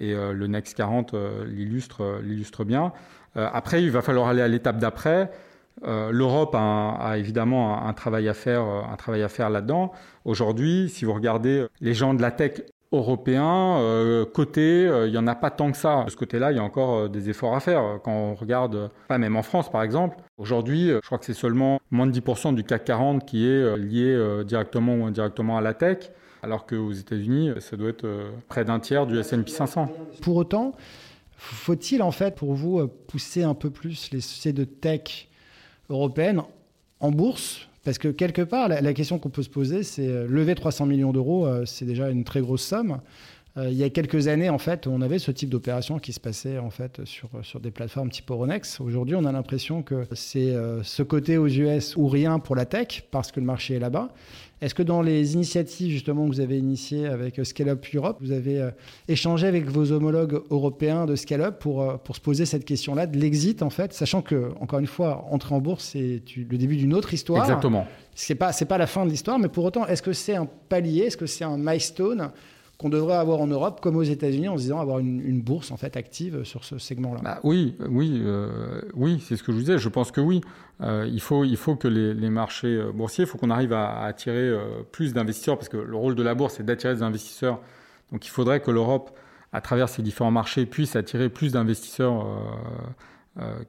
et 0.00 0.14
euh, 0.14 0.32
le 0.32 0.46
Next 0.46 0.76
40 0.76 1.14
euh, 1.14 1.44
l'illustre, 1.46 2.20
l'illustre 2.22 2.64
bien. 2.64 2.92
après, 3.34 3.82
il 3.82 3.90
va 3.90 4.02
falloir 4.02 4.28
aller 4.28 4.42
à 4.42 4.48
l'étape 4.48 4.78
d'après. 4.78 5.30
L'Europe 5.82 6.54
a, 6.54 7.14
évidemment 7.16 7.86
un, 7.86 7.92
travail 7.92 8.28
à 8.28 8.34
faire, 8.34 8.62
un 8.62 8.96
travail 8.96 9.22
à 9.22 9.28
faire 9.28 9.50
là-dedans. 9.50 9.92
Aujourd'hui, 10.24 10.88
si 10.88 11.04
vous 11.04 11.12
regardez 11.12 11.66
les 11.80 11.94
gens 11.94 12.14
de 12.14 12.22
la 12.22 12.30
tech 12.30 12.62
européens, 12.92 13.78
euh, 13.78 14.24
côté, 14.26 14.84
il 15.06 15.10
n'y 15.10 15.18
en 15.18 15.26
a 15.26 15.34
pas 15.34 15.50
tant 15.50 15.72
que 15.72 15.78
ça. 15.78 16.04
De 16.04 16.10
ce 16.10 16.16
côté-là, 16.16 16.52
il 16.52 16.56
y 16.56 16.60
a 16.60 16.62
encore 16.62 17.08
des 17.08 17.30
efforts 17.30 17.56
à 17.56 17.60
faire. 17.60 17.98
Quand 18.04 18.12
on 18.12 18.34
regarde, 18.34 18.90
même 19.10 19.36
en 19.36 19.42
France 19.42 19.70
par 19.70 19.82
exemple, 19.82 20.18
aujourd'hui, 20.38 20.88
je 20.88 21.00
crois 21.00 21.18
que 21.18 21.24
c'est 21.24 21.34
seulement 21.34 21.80
moins 21.90 22.06
de 22.06 22.12
10% 22.12 22.54
du 22.54 22.64
CAC 22.64 22.84
40 22.84 23.24
qui 23.24 23.48
est 23.48 23.76
lié 23.76 24.44
directement 24.44 24.94
ou 24.94 25.04
indirectement 25.04 25.56
à 25.56 25.60
la 25.60 25.74
tech 25.74 26.10
alors 26.42 26.66
qu'aux 26.66 26.92
États-Unis, 26.92 27.52
ça 27.60 27.76
doit 27.76 27.90
être 27.90 28.06
près 28.48 28.64
d'un 28.64 28.80
tiers 28.80 29.06
du 29.06 29.18
S&P 29.18 29.48
500. 29.48 29.88
Pour 30.22 30.36
autant, 30.36 30.72
faut-il 31.36 32.02
en 32.02 32.10
fait 32.10 32.34
pour 32.34 32.54
vous 32.54 32.86
pousser 33.06 33.44
un 33.44 33.54
peu 33.54 33.70
plus 33.70 34.10
les 34.10 34.20
sociétés 34.20 34.52
de 34.52 34.64
tech 34.64 35.28
européenne 35.88 36.42
en 37.00 37.10
bourse 37.10 37.68
parce 37.84 37.98
que 37.98 38.08
quelque 38.08 38.42
part, 38.42 38.68
la, 38.68 38.94
question 38.94 39.18
qu'on 39.18 39.28
peut 39.28 39.42
se 39.42 39.50
poser, 39.50 39.82
c'est 39.82 40.06
euh, 40.06 40.26
lever 40.28 40.54
300 40.54 40.86
millions 40.86 41.12
d'euros, 41.12 41.46
euh, 41.46 41.64
c'est 41.66 41.84
déjà 41.84 42.10
une 42.10 42.22
très 42.22 42.40
grosse 42.40 42.62
somme. 42.62 43.00
Euh, 43.58 43.68
il 43.70 43.76
y 43.76 43.84
a 43.84 43.90
quelques 43.90 44.28
années, 44.28 44.48
en 44.48 44.58
fait, 44.58 44.86
on 44.86 45.02
avait 45.02 45.18
ce 45.18 45.30
type 45.30 45.50
d'opération 45.50 45.98
qui 45.98 46.14
se 46.14 46.20
passait 46.20 46.58
en 46.58 46.70
fait 46.70 47.04
sur, 47.04 47.28
sur 47.42 47.60
des 47.60 47.70
plateformes 47.70 48.10
type 48.10 48.30
Euronext. 48.30 48.80
Aujourd'hui, 48.80 49.14
on 49.14 49.26
a 49.26 49.32
l'impression 49.32 49.82
que 49.82 50.06
c'est 50.12 50.52
euh, 50.52 50.82
ce 50.82 51.02
côté 51.02 51.36
aux 51.36 51.48
US 51.48 51.94
ou 51.96 52.08
rien 52.08 52.38
pour 52.38 52.56
la 52.56 52.64
tech 52.64 53.04
parce 53.10 53.30
que 53.30 53.40
le 53.40 53.46
marché 53.46 53.74
est 53.74 53.78
là-bas. 53.78 54.08
Est-ce 54.62 54.74
que 54.74 54.82
dans 54.82 55.02
les 55.02 55.34
initiatives 55.34 55.90
justement 55.90 56.24
que 56.24 56.28
vous 56.28 56.40
avez 56.40 56.56
initiées 56.56 57.06
avec 57.06 57.38
euh, 57.38 57.44
Scale 57.44 57.68
Up 57.68 57.84
Europe, 57.94 58.16
vous 58.22 58.32
avez 58.32 58.70
échangé 59.08 59.46
avec 59.46 59.68
vos 59.68 59.92
homologues 59.92 60.40
européens 60.50 61.04
de 61.04 61.14
Scale 61.14 61.42
Up 61.42 61.58
pour, 61.58 61.98
pour 62.00 62.16
se 62.16 62.22
poser 62.22 62.46
cette 62.46 62.64
question-là 62.64 63.06
de 63.06 63.18
l'exit 63.18 63.62
en 63.62 63.70
fait, 63.70 63.92
sachant 63.92 64.22
que 64.22 64.52
encore 64.60 64.78
une 64.78 64.86
fois, 64.86 65.26
entrer 65.30 65.54
en 65.54 65.60
bourse 65.60 65.84
c'est 65.92 66.22
le 66.36 66.56
début 66.56 66.76
d'une 66.76 66.94
autre 66.94 67.12
histoire. 67.12 67.42
Exactement. 67.42 67.86
C'est 68.14 68.34
pas 68.34 68.52
c'est 68.52 68.64
pas 68.64 68.78
la 68.78 68.86
fin 68.86 69.04
de 69.04 69.10
l'histoire, 69.10 69.38
mais 69.38 69.48
pour 69.48 69.64
autant, 69.64 69.86
est-ce 69.86 70.00
que 70.00 70.14
c'est 70.14 70.36
un 70.36 70.46
palier, 70.46 71.04
est-ce 71.04 71.18
que 71.18 71.26
c'est 71.26 71.44
un 71.44 71.58
milestone 71.58 72.30
qu'on 72.82 72.88
devrait 72.88 73.14
avoir 73.14 73.40
en 73.40 73.46
Europe 73.46 73.80
comme 73.80 73.96
aux 73.96 74.02
États-Unis 74.02 74.48
en 74.48 74.56
disant 74.56 74.80
avoir 74.80 74.98
une, 74.98 75.40
bourse 75.40 75.70
en 75.70 75.76
fait 75.76 75.96
active 75.96 76.44
sur 76.44 76.64
ce 76.64 76.78
segment-là 76.78 77.20
bah 77.22 77.40
Oui, 77.44 77.76
oui, 77.88 78.20
euh, 78.24 78.82
oui, 78.94 79.22
c'est 79.26 79.36
ce 79.36 79.42
que 79.42 79.52
je 79.52 79.56
vous 79.56 79.62
disais. 79.62 79.78
Je 79.78 79.88
pense 79.88 80.10
que 80.10 80.20
oui. 80.20 80.40
Euh, 80.82 81.08
il, 81.10 81.20
faut, 81.20 81.44
il 81.44 81.56
faut 81.56 81.76
que 81.76 81.88
les, 81.88 82.30
marchés 82.30 82.76
euh, 82.76 82.92
boursiers, 82.92 83.24
il 83.24 83.26
faut 83.26 83.38
qu'on 83.38 83.50
arrive 83.50 83.72
à, 83.72 84.02
attirer 84.02 84.52
plus 84.90 85.14
d'investisseurs 85.14 85.56
parce 85.56 85.68
que 85.68 85.76
le 85.76 85.96
rôle 85.96 86.14
de 86.14 86.22
la 86.22 86.34
bourse, 86.34 86.54
c'est 86.56 86.66
d'attirer 86.66 86.94
des 86.94 87.02
investisseurs. 87.02 87.60
Donc 88.10 88.26
il 88.26 88.30
faudrait 88.30 88.60
que 88.60 88.70
l'Europe, 88.70 89.16
à 89.52 89.60
travers 89.60 89.88
ces 89.88 90.02
différents 90.02 90.30
marchés, 90.30 90.66
puisse 90.66 90.96
attirer 90.96 91.28
plus 91.28 91.52
d'investisseurs. 91.52 92.26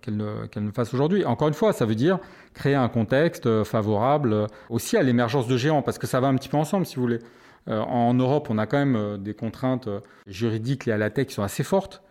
qu'elle 0.02 0.18
ne, 0.18 0.60
ne, 0.60 0.72
fasse 0.72 0.94
aujourd'hui. 0.94 1.24
Encore 1.24 1.48
une 1.48 1.54
fois, 1.54 1.72
ça 1.72 1.86
veut 1.86 1.96
dire 1.96 2.20
créer 2.54 2.76
un 2.76 2.90
contexte 2.90 3.64
favorable 3.64 4.48
aussi 4.70 4.98
à 4.98 5.04
l'émergence 5.04 5.48
de 5.48 5.56
géants, 5.56 5.82
parce 5.82 5.98
que 5.98 6.08
ça 6.08 6.20
va 6.20 6.28
un 6.28 6.36
petit 6.36 6.50
peu 6.50 6.58
ensemble, 6.58 6.86
si 6.86 6.96
vous 6.96 7.04
voulez. 7.04 7.20
Euh, 7.70 7.80
en 7.82 8.14
Europe, 8.14 8.48
on 8.50 8.58
a 8.58 8.66
quand 8.66 8.78
même 8.78 8.96
euh, 8.96 9.18
des 9.18 9.34
contraintes 9.34 9.88
euh, 9.88 10.00
juridiques 10.28 10.86
liées 10.86 10.92
à 10.92 10.98
la 10.98 11.10
tech 11.10 11.28
qui 11.28 11.34
sont 11.34 11.44
assez 11.44 11.64
fortes. 11.64 12.02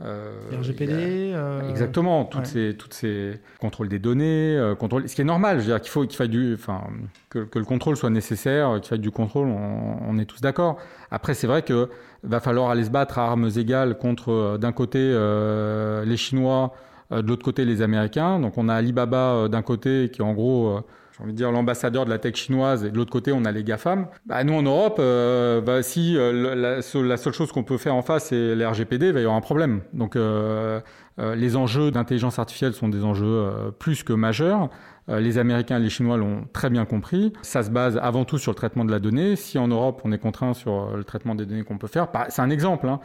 RGPD 0.00 1.32
Exactement, 1.70 2.24
toutes, 2.24 2.46
ces, 2.46 2.74
toutes 2.76 2.94
ces 2.94 3.34
contrôles 3.60 3.88
des 3.88 4.00
données, 4.00 4.60
contrôle, 4.76 5.08
ce 5.08 5.14
qui 5.14 5.20
est 5.20 5.24
normal, 5.24 5.58
je 5.58 5.60
veux 5.60 5.68
dire 5.68 5.80
qu'il 5.80 5.92
faut 5.92 6.00
qu'il 6.00 6.16
faille 6.16 6.28
du, 6.28 6.54
enfin, 6.54 6.82
que, 7.30 7.46
le 7.54 7.64
contrôle 7.64 7.96
soit 7.96 8.10
nécessaire, 8.10 8.72
qu'il 8.80 8.88
faille 8.88 8.98
du 8.98 9.12
contrôle, 9.12 9.46
on, 9.46 10.18
est 10.18 10.24
tous 10.24 10.40
d'accord. 10.40 10.78
Après, 11.12 11.34
c'est 11.34 11.46
vrai 11.46 11.62
que 11.62 11.88
va 12.24 12.40
falloir 12.40 12.70
aller 12.70 12.82
se 12.82 12.90
battre 12.90 13.20
à 13.20 13.26
armes 13.26 13.48
égales 13.54 13.96
contre, 13.96 14.58
d'un 14.60 14.72
côté, 14.72 14.98
les 14.98 16.16
Chinois, 16.16 16.74
de 17.12 17.20
l'autre 17.20 17.44
côté, 17.44 17.64
les 17.64 17.80
Américains. 17.80 18.40
Donc, 18.40 18.58
on 18.58 18.68
a 18.68 18.74
Alibaba 18.74 19.46
d'un 19.48 19.62
côté 19.62 20.10
qui, 20.12 20.22
en 20.22 20.32
gros, 20.32 20.82
j'ai 21.22 21.26
envie 21.26 21.34
dire, 21.34 21.52
l'ambassadeur 21.52 22.04
de 22.04 22.10
la 22.10 22.18
tech 22.18 22.34
chinoise, 22.34 22.84
et 22.84 22.90
de 22.90 22.96
l'autre 22.96 23.12
côté, 23.12 23.32
on 23.32 23.44
a 23.44 23.52
les 23.52 23.62
GAFAM. 23.62 24.08
Bah, 24.26 24.42
nous, 24.42 24.54
en 24.54 24.62
Europe, 24.62 24.96
euh, 24.98 25.60
bah, 25.60 25.82
si 25.82 26.16
euh, 26.16 26.82
la, 26.82 26.82
seule 26.82 27.32
chose 27.32 27.52
qu'on 27.52 27.62
peut 27.62 27.78
faire 27.78 27.94
en 27.94 28.02
face, 28.02 28.26
c'est 28.26 28.56
l'RGPD, 28.56 29.06
il 29.06 29.12
va 29.12 29.20
y 29.20 29.22
avoir 29.22 29.36
un 29.36 29.40
problème. 29.40 29.82
Donc, 29.92 30.16
euh, 30.16 30.80
les 31.18 31.54
enjeux 31.54 31.92
d'intelligence 31.92 32.40
artificielle 32.40 32.72
sont 32.72 32.88
des 32.88 33.04
enjeux 33.04 33.52
plus 33.78 34.02
que 34.02 34.12
majeurs. 34.12 34.68
Les 35.08 35.38
Américains 35.38 35.76
et 35.76 35.80
les 35.80 35.90
Chinois 35.90 36.16
l'ont 36.16 36.46
très 36.52 36.70
bien 36.70 36.84
compris. 36.86 37.32
Ça 37.42 37.62
se 37.62 37.70
base 37.70 37.98
avant 38.02 38.24
tout 38.24 38.38
sur 38.38 38.50
le 38.50 38.56
traitement 38.56 38.84
de 38.84 38.90
la 38.90 38.98
donnée. 38.98 39.36
Si 39.36 39.58
en 39.58 39.68
Europe, 39.68 40.00
on 40.04 40.10
est 40.10 40.18
contraint 40.18 40.54
sur 40.54 40.96
le 40.96 41.04
traitement 41.04 41.34
des 41.34 41.44
données 41.44 41.64
qu'on 41.64 41.78
peut 41.78 41.86
faire, 41.86 42.08
bah, 42.12 42.26
c'est 42.30 42.42
un 42.42 42.50
exemple, 42.50 42.88
hein. 42.88 42.98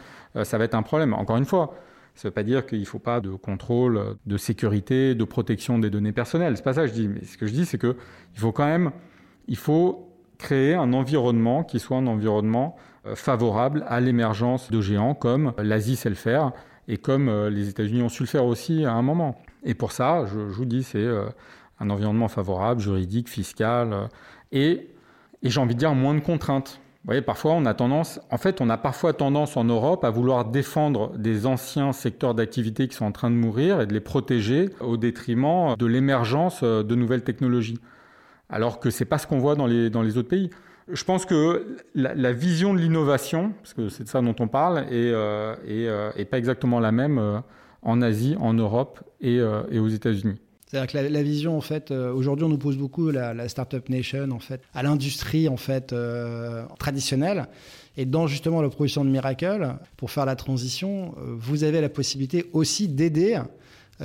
ça 0.43 0.57
va 0.57 0.63
être 0.63 0.75
un 0.75 0.83
problème. 0.83 1.13
Encore 1.13 1.37
une 1.37 1.45
fois, 1.45 1.75
ça 2.17 2.27
ne 2.27 2.31
veut 2.31 2.33
pas 2.33 2.43
dire 2.43 2.65
qu'il 2.65 2.79
ne 2.79 2.85
faut 2.85 2.97
pas 2.97 3.21
de 3.21 3.29
contrôle, 3.29 4.17
de 4.25 4.37
sécurité, 4.37 5.13
de 5.13 5.23
protection 5.23 5.77
des 5.77 5.91
données 5.91 6.11
personnelles. 6.11 6.53
n'est 6.53 6.61
pas 6.63 6.73
ça 6.73 6.81
que 6.81 6.87
je 6.87 6.93
dis. 6.93 7.07
Mais 7.07 7.23
ce 7.23 7.37
que 7.37 7.45
je 7.45 7.53
dis, 7.53 7.63
c'est 7.63 7.77
qu'il 7.77 7.93
faut 8.33 8.51
quand 8.51 8.65
même, 8.65 8.91
il 9.47 9.55
faut 9.55 10.09
créer 10.39 10.73
un 10.73 10.93
environnement 10.93 11.63
qui 11.63 11.79
soit 11.79 11.97
un 11.97 12.07
environnement 12.07 12.75
euh, 13.05 13.15
favorable 13.15 13.85
à 13.87 13.99
l'émergence 13.99 14.71
de 14.71 14.81
géants 14.81 15.13
comme 15.13 15.53
l'Asie 15.59 15.95
sait 15.95 16.09
le 16.09 16.15
faire 16.15 16.53
et 16.87 16.97
comme 16.97 17.29
euh, 17.29 17.51
les 17.51 17.69
États-Unis 17.69 18.01
ont 18.01 18.09
su 18.09 18.23
le 18.23 18.27
faire 18.27 18.45
aussi 18.45 18.83
à 18.83 18.93
un 18.93 19.03
moment. 19.03 19.39
Et 19.63 19.75
pour 19.75 19.91
ça, 19.91 20.25
je, 20.25 20.39
vous 20.39 20.65
dis, 20.65 20.81
c'est 20.81 20.97
euh, 20.97 21.27
un 21.79 21.91
environnement 21.91 22.29
favorable, 22.29 22.81
juridique, 22.81 23.29
fiscal, 23.29 24.09
et, 24.51 24.87
et 25.43 25.49
j'ai 25.51 25.59
envie 25.59 25.75
de 25.75 25.79
dire 25.79 25.93
moins 25.93 26.15
de 26.15 26.19
contraintes 26.19 26.81
voyez, 27.07 27.21
parfois 27.21 27.53
on 27.53 27.65
a 27.65 27.73
tendance, 27.73 28.19
en 28.29 28.37
fait, 28.37 28.61
on 28.61 28.69
a 28.69 28.77
parfois 28.77 29.13
tendance 29.13 29.57
en 29.57 29.63
Europe 29.63 30.03
à 30.03 30.09
vouloir 30.09 30.45
défendre 30.45 31.17
des 31.17 31.45
anciens 31.45 31.93
secteurs 31.93 32.35
d'activité 32.35 32.87
qui 32.87 32.95
sont 32.95 33.05
en 33.05 33.11
train 33.11 33.31
de 33.31 33.35
mourir 33.35 33.81
et 33.81 33.87
de 33.87 33.93
les 33.93 34.01
protéger 34.01 34.69
au 34.81 34.97
détriment 34.97 35.75
de 35.77 35.85
l'émergence 35.85 36.63
de 36.63 36.95
nouvelles 36.95 37.23
technologies. 37.23 37.79
Alors 38.49 38.79
que 38.79 38.89
c'est 38.89 39.05
pas 39.05 39.17
ce 39.17 39.27
qu'on 39.27 39.39
voit 39.39 39.55
dans 39.55 39.67
les, 39.67 40.17
autres 40.17 40.29
pays. 40.29 40.49
Je 40.89 41.03
pense 41.03 41.25
que 41.25 41.77
la, 41.95 42.31
vision 42.31 42.73
de 42.73 42.79
l'innovation, 42.79 43.51
parce 43.61 43.73
que 43.73 43.89
c'est 43.89 44.03
de 44.03 44.09
ça 44.09 44.21
dont 44.21 44.35
on 44.39 44.47
parle, 44.47 44.79
est, 44.89 45.11
euh, 45.11 45.55
euh, 45.67 46.25
pas 46.25 46.37
exactement 46.37 46.79
la 46.79 46.91
même 46.91 47.17
euh, 47.19 47.39
en 47.81 48.01
Asie, 48.01 48.35
en 48.39 48.53
Europe 48.53 49.01
et 49.21 49.41
aux 49.41 49.87
États-Unis. 49.87 50.39
C'est-à-dire 50.67 50.91
que 50.91 50.97
la, 50.97 51.23
vision, 51.23 51.57
en 51.57 51.61
fait, 51.61 51.91
euh, 51.91 52.11
aujourd'hui, 52.11 52.43
on 52.43 52.49
nous 52.49 52.57
pose 52.57 52.77
beaucoup 52.77 53.09
la, 53.09 53.33
la, 53.33 53.47
startup 53.47 53.87
nation, 53.87 54.29
en 54.31 54.39
fait, 54.39 54.61
à 54.73 54.83
l'industrie, 54.83 55.47
en 55.47 55.55
fait, 55.55 55.93
euh, 55.93 56.65
traditionnelle. 56.77 57.47
Et 57.95 58.05
dans 58.05 58.27
justement 58.27 58.61
la 58.61 58.69
production 58.69 59.05
de 59.05 59.09
Miracle, 59.09 59.75
pour 59.95 60.11
faire 60.11 60.25
la 60.25 60.35
transition, 60.35 61.15
euh, 61.17 61.35
vous 61.37 61.63
avez 61.63 61.79
la 61.79 61.89
possibilité 61.89 62.49
aussi 62.53 62.87
d'aider 62.87 63.41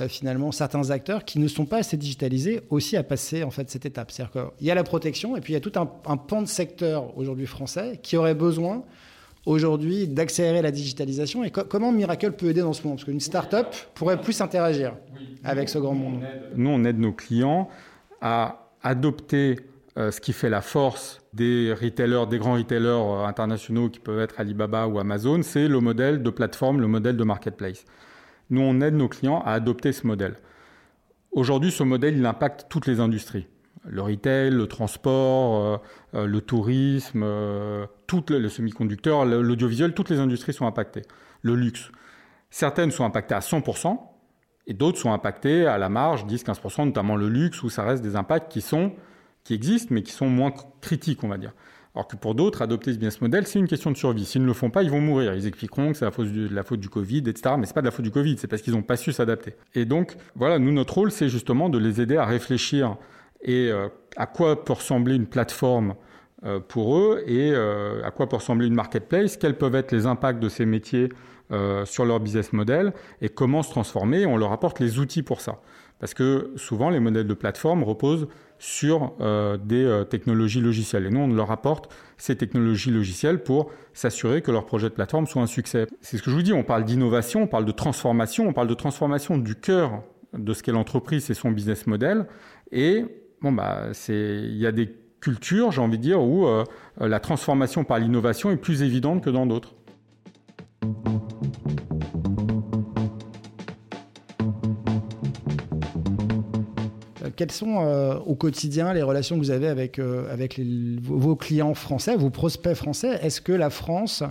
finalement 0.07 0.51
certains 0.51 0.89
acteurs 0.89 1.23
qui 1.23 1.37
ne 1.37 1.47
sont 1.47 1.67
pas 1.67 1.77
assez 1.77 1.97
digitalisés 1.97 2.61
aussi 2.71 2.97
à 2.97 3.03
passer 3.03 3.43
en 3.43 3.51
fait 3.51 3.69
cette 3.69 3.85
étape. 3.85 4.09
C'est-à-dire 4.09 4.31
qu'il 4.31 4.65
y 4.65 4.71
a 4.71 4.73
la 4.73 4.83
protection 4.83 5.37
et 5.37 5.39
puis 5.39 5.53
il 5.53 5.55
y 5.55 5.57
a 5.57 5.59
tout 5.59 5.73
un, 5.75 5.87
un 6.07 6.17
pan 6.17 6.41
de 6.41 6.47
secteur 6.47 7.15
aujourd'hui 7.15 7.45
français 7.45 7.99
qui 8.01 8.17
aurait 8.17 8.33
besoin 8.33 8.85
aujourd'hui 9.45 10.07
d'accélérer 10.07 10.61
la 10.61 10.71
digitalisation 10.71 11.43
et 11.43 11.51
comment 11.51 11.91
Miracle 11.91 12.31
peut 12.31 12.47
aider 12.47 12.61
dans 12.61 12.73
ce 12.73 12.83
moment 12.83 12.95
Parce 12.95 13.05
qu'une 13.05 13.19
start-up 13.19 13.67
pourrait 13.93 14.19
plus 14.21 14.39
interagir 14.41 14.95
avec 15.43 15.69
ce 15.69 15.79
grand 15.79 15.93
monde. 15.93 16.23
Nous, 16.55 16.69
on 16.69 16.83
aide 16.85 16.99
nos 16.99 17.11
clients 17.11 17.69
à 18.21 18.69
adopter 18.81 19.59
euh, 19.97 20.11
ce 20.11 20.19
qui 20.19 20.33
fait 20.33 20.49
la 20.49 20.61
force 20.61 21.21
des 21.33 21.73
retailers, 21.73 22.25
des 22.27 22.39
grands 22.39 22.55
retailers 22.55 22.87
euh, 22.87 23.25
internationaux 23.25 23.89
qui 23.89 23.99
peuvent 23.99 24.19
être 24.19 24.39
Alibaba 24.39 24.87
ou 24.87 24.97
Amazon, 24.97 25.41
c'est 25.43 25.67
le 25.67 25.79
modèle 25.81 26.23
de 26.23 26.29
plateforme, 26.29 26.81
le 26.81 26.87
modèle 26.87 27.15
de 27.15 27.23
marketplace. 27.23 27.85
Nous, 28.49 28.61
on 28.61 28.81
aide 28.81 28.95
nos 28.95 29.07
clients 29.07 29.41
à 29.45 29.51
adopter 29.51 29.91
ce 29.91 30.07
modèle. 30.07 30.35
Aujourd'hui, 31.31 31.71
ce 31.71 31.83
modèle, 31.83 32.17
il 32.17 32.25
impacte 32.25 32.67
toutes 32.69 32.87
les 32.87 32.99
industries 32.99 33.47
le 33.85 34.01
retail, 34.01 34.51
le 34.51 34.67
transport, 34.67 35.65
euh, 35.65 35.77
euh, 36.15 36.27
le 36.27 36.41
tourisme, 36.41 37.21
euh, 37.23 37.85
toutes 38.07 38.31
les, 38.31 38.49
semi-conducteurs, 38.49 39.25
l'audiovisuel, 39.25 39.93
toutes 39.93 40.09
les 40.09 40.19
industries 40.19 40.53
sont 40.53 40.67
impactées. 40.67 41.03
Le 41.41 41.55
luxe. 41.55 41.91
Certaines 42.49 42.91
sont 42.91 43.05
impactées 43.05 43.35
à 43.35 43.39
100% 43.39 43.99
et 44.67 44.73
d'autres 44.73 44.97
sont 44.97 45.11
impactées 45.11 45.65
à 45.65 45.77
la 45.77 45.89
marge, 45.89 46.25
10-15%, 46.25 46.85
notamment 46.85 47.15
le 47.15 47.27
luxe, 47.27 47.61
où 47.63 47.69
ça 47.69 47.83
reste 47.83 48.03
des 48.03 48.15
impacts 48.15 48.51
qui, 48.51 48.61
sont, 48.61 48.93
qui 49.43 49.53
existent, 49.53 49.89
mais 49.93 50.03
qui 50.03 50.11
sont 50.11 50.27
moins 50.27 50.53
critiques, 50.79 51.23
on 51.23 51.27
va 51.27 51.37
dire. 51.37 51.53
Alors 51.95 52.07
que 52.07 52.15
pour 52.15 52.33
d'autres, 52.33 52.61
adopter 52.61 52.91
ce 52.91 52.97
business 52.97 53.21
model, 53.21 53.45
c'est 53.45 53.59
une 53.59 53.67
question 53.67 53.91
de 53.91 53.97
survie. 53.97 54.25
S'ils 54.25 54.41
ne 54.41 54.47
le 54.47 54.53
font 54.53 54.71
pas, 54.71 54.81
ils 54.81 54.89
vont 54.89 55.01
mourir. 55.01 55.35
Ils 55.35 55.45
expliqueront 55.45 55.91
que 55.91 55.97
c'est 55.97 56.05
la 56.05 56.11
faute 56.11 56.31
du, 56.31 56.47
la 56.47 56.63
faute 56.63 56.79
du 56.79 56.89
Covid, 56.89 57.23
etc. 57.27 57.55
Mais 57.57 57.67
c'est 57.67 57.73
pas 57.73 57.81
de 57.81 57.85
la 57.85 57.91
faute 57.91 58.05
du 58.05 58.09
Covid, 58.09 58.37
c'est 58.37 58.47
parce 58.47 58.63
qu'ils 58.63 58.73
n'ont 58.73 58.81
pas 58.81 58.97
su 58.97 59.11
s'adapter. 59.11 59.55
Et 59.75 59.85
donc, 59.85 60.15
voilà, 60.35 60.57
nous, 60.57 60.71
notre 60.71 60.95
rôle, 60.95 61.11
c'est 61.11 61.29
justement 61.29 61.69
de 61.69 61.77
les 61.77 62.01
aider 62.01 62.17
à 62.17 62.25
réfléchir 62.25 62.97
et 63.43 63.69
euh, 63.71 63.89
à 64.15 64.25
quoi 64.25 64.63
peut 64.63 64.73
ressembler 64.73 65.15
une 65.15 65.27
plateforme 65.27 65.95
euh, 66.45 66.59
pour 66.59 66.97
eux 66.97 67.23
et 67.27 67.51
euh, 67.53 68.03
à 68.03 68.11
quoi 68.11 68.27
peut 68.27 68.37
ressembler 68.37 68.67
une 68.67 68.73
marketplace, 68.73 69.37
quels 69.37 69.57
peuvent 69.57 69.75
être 69.75 69.91
les 69.91 70.05
impacts 70.05 70.39
de 70.39 70.49
ces 70.49 70.65
métiers 70.65 71.09
sur 71.85 72.03
leur 72.03 72.19
business 72.19 72.51
model 72.51 72.93
et 73.21 73.29
comment 73.29 73.61
se 73.61 73.69
transformer. 73.69 74.25
On 74.25 74.37
leur 74.37 74.51
apporte 74.53 74.79
les 74.79 74.97
outils 74.97 75.21
pour 75.21 75.39
ça. 75.39 75.59
Parce 75.99 76.15
que 76.15 76.51
souvent, 76.55 76.89
les 76.89 76.99
modèles 76.99 77.27
de 77.27 77.33
plateforme 77.35 77.83
reposent 77.83 78.27
sur 78.57 79.13
des 79.63 80.03
technologies 80.09 80.61
logicielles. 80.61 81.05
Et 81.05 81.09
nous, 81.11 81.19
on 81.19 81.27
leur 81.27 81.51
apporte 81.51 81.93
ces 82.17 82.35
technologies 82.35 82.89
logicielles 82.89 83.43
pour 83.43 83.69
s'assurer 83.93 84.41
que 84.41 84.49
leur 84.49 84.65
projet 84.65 84.89
de 84.89 84.95
plateforme 84.95 85.27
soit 85.27 85.43
un 85.43 85.47
succès. 85.47 85.85
C'est 86.01 86.17
ce 86.17 86.23
que 86.23 86.31
je 86.31 86.35
vous 86.35 86.41
dis, 86.41 86.53
on 86.53 86.63
parle 86.63 86.85
d'innovation, 86.85 87.43
on 87.43 87.47
parle 87.47 87.65
de 87.65 87.71
transformation, 87.71 88.47
on 88.47 88.53
parle 88.53 88.67
de 88.67 88.73
transformation 88.73 89.37
du 89.37 89.53
cœur 89.53 90.01
de 90.35 90.53
ce 90.53 90.63
qu'est 90.63 90.71
l'entreprise 90.71 91.29
et 91.29 91.35
son 91.35 91.51
business 91.51 91.85
model. 91.85 92.25
Bon, 93.43 93.51
bah, 93.51 93.89
il 94.09 94.57
y 94.57 94.65
a 94.65 94.71
des 94.71 94.89
cultures, 95.19 95.71
j'ai 95.71 95.81
envie 95.81 95.97
de 95.97 96.03
dire, 96.03 96.21
où 96.21 96.47
la 96.99 97.19
transformation 97.19 97.83
par 97.83 97.99
l'innovation 97.99 98.49
est 98.51 98.57
plus 98.57 98.81
évidente 98.81 99.23
que 99.23 99.29
dans 99.29 99.45
d'autres. 99.45 99.75
quelles 107.35 107.51
sont 107.51 107.79
euh, 107.79 108.15
au 108.25 108.35
quotidien 108.35 108.93
les 108.93 109.01
relations 109.01 109.35
que 109.35 109.41
vous 109.41 109.51
avez 109.51 109.67
avec, 109.67 109.99
euh, 109.99 110.31
avec 110.31 110.59
vos 110.59 111.35
clients 111.35 111.73
français, 111.73 112.15
vos 112.15 112.29
prospects 112.29 112.75
français? 112.75 113.19
Est-ce 113.21 113.41
que 113.41 113.51
la 113.51 113.69
France, 113.69 114.23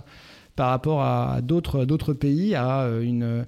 par 0.55 0.69
rapport 0.69 1.01
à 1.01 1.41
d'autres 1.41 2.13
pays, 2.13 2.55
a, 2.55 2.81
euh, 2.81 3.01
une, 3.01 3.45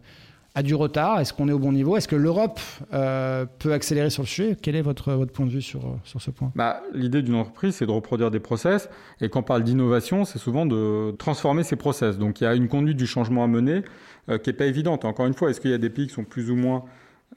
a 0.56 0.64
du 0.64 0.74
retard? 0.74 1.20
Est-ce 1.20 1.34
qu'on 1.34 1.48
est 1.50 1.52
au 1.52 1.60
bon 1.60 1.72
niveau? 1.72 1.98
Est-ce 1.98 2.08
que 2.08 2.16
l'Europe 2.16 2.60
peut 2.92 3.74
accélérer 3.74 4.10
sur 4.10 4.24
le 4.24 4.28
sujet? 4.28 4.58
Quel 4.62 4.76
est 4.76 4.82
votre, 4.82 5.14
votre 5.14 5.32
point 5.32 5.46
de 5.46 5.52
vue 5.52 5.62
sur, 5.62 6.00
sur 6.04 6.22
ce 6.22 6.32
point? 6.32 6.52
Bah, 6.56 6.82
L'idée 6.94 7.22
d'une 7.22 7.36
entreprise, 7.36 7.76
c'est 7.76 7.86
de 7.86 7.92
reproduire 7.92 8.32
des 8.32 8.40
process. 8.40 8.90
Et 9.22 9.30
quand 9.30 9.42
on 9.42 9.44
parle 9.44 9.64
d'innovation, 9.64 10.24
c'est 10.26 10.40
souvent 10.40 10.66
de 10.66 11.12
transformer 11.18 11.64
ces 11.64 11.76
process. 11.76 12.18
Donc 12.18 12.42
il 12.42 12.46
y 12.46 12.48
a 12.48 12.56
une 12.56 12.70
conduite 12.70 12.98
du 12.98 13.06
changement 13.06 13.44
à 13.44 13.48
mener 13.48 13.84
qui 14.28 14.50
n'est 14.50 14.54
pas 14.54 14.66
évidente. 14.66 15.06
Encore 15.06 15.26
une 15.26 15.34
fois, 15.34 15.50
est-ce 15.50 15.60
qu'il 15.60 15.72
y 15.72 15.76
a 15.76 15.78
des 15.78 15.90
pays 15.90 16.08
qui 16.08 16.14
sont 16.14 16.24
plus 16.24 16.50
ou 16.50 16.56
moins 16.56 16.86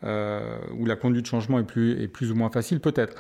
euh, 0.05 0.59
où 0.79 0.87
la 0.87 0.95
conduite 0.95 1.25
de 1.25 1.29
changement 1.29 1.59
est 1.59 1.65
plus, 1.65 2.01
est 2.01 2.07
plus 2.07 2.31
ou 2.31 2.37
moins 2.37 2.51
facile, 2.51 2.79
peut-être. 2.79 3.17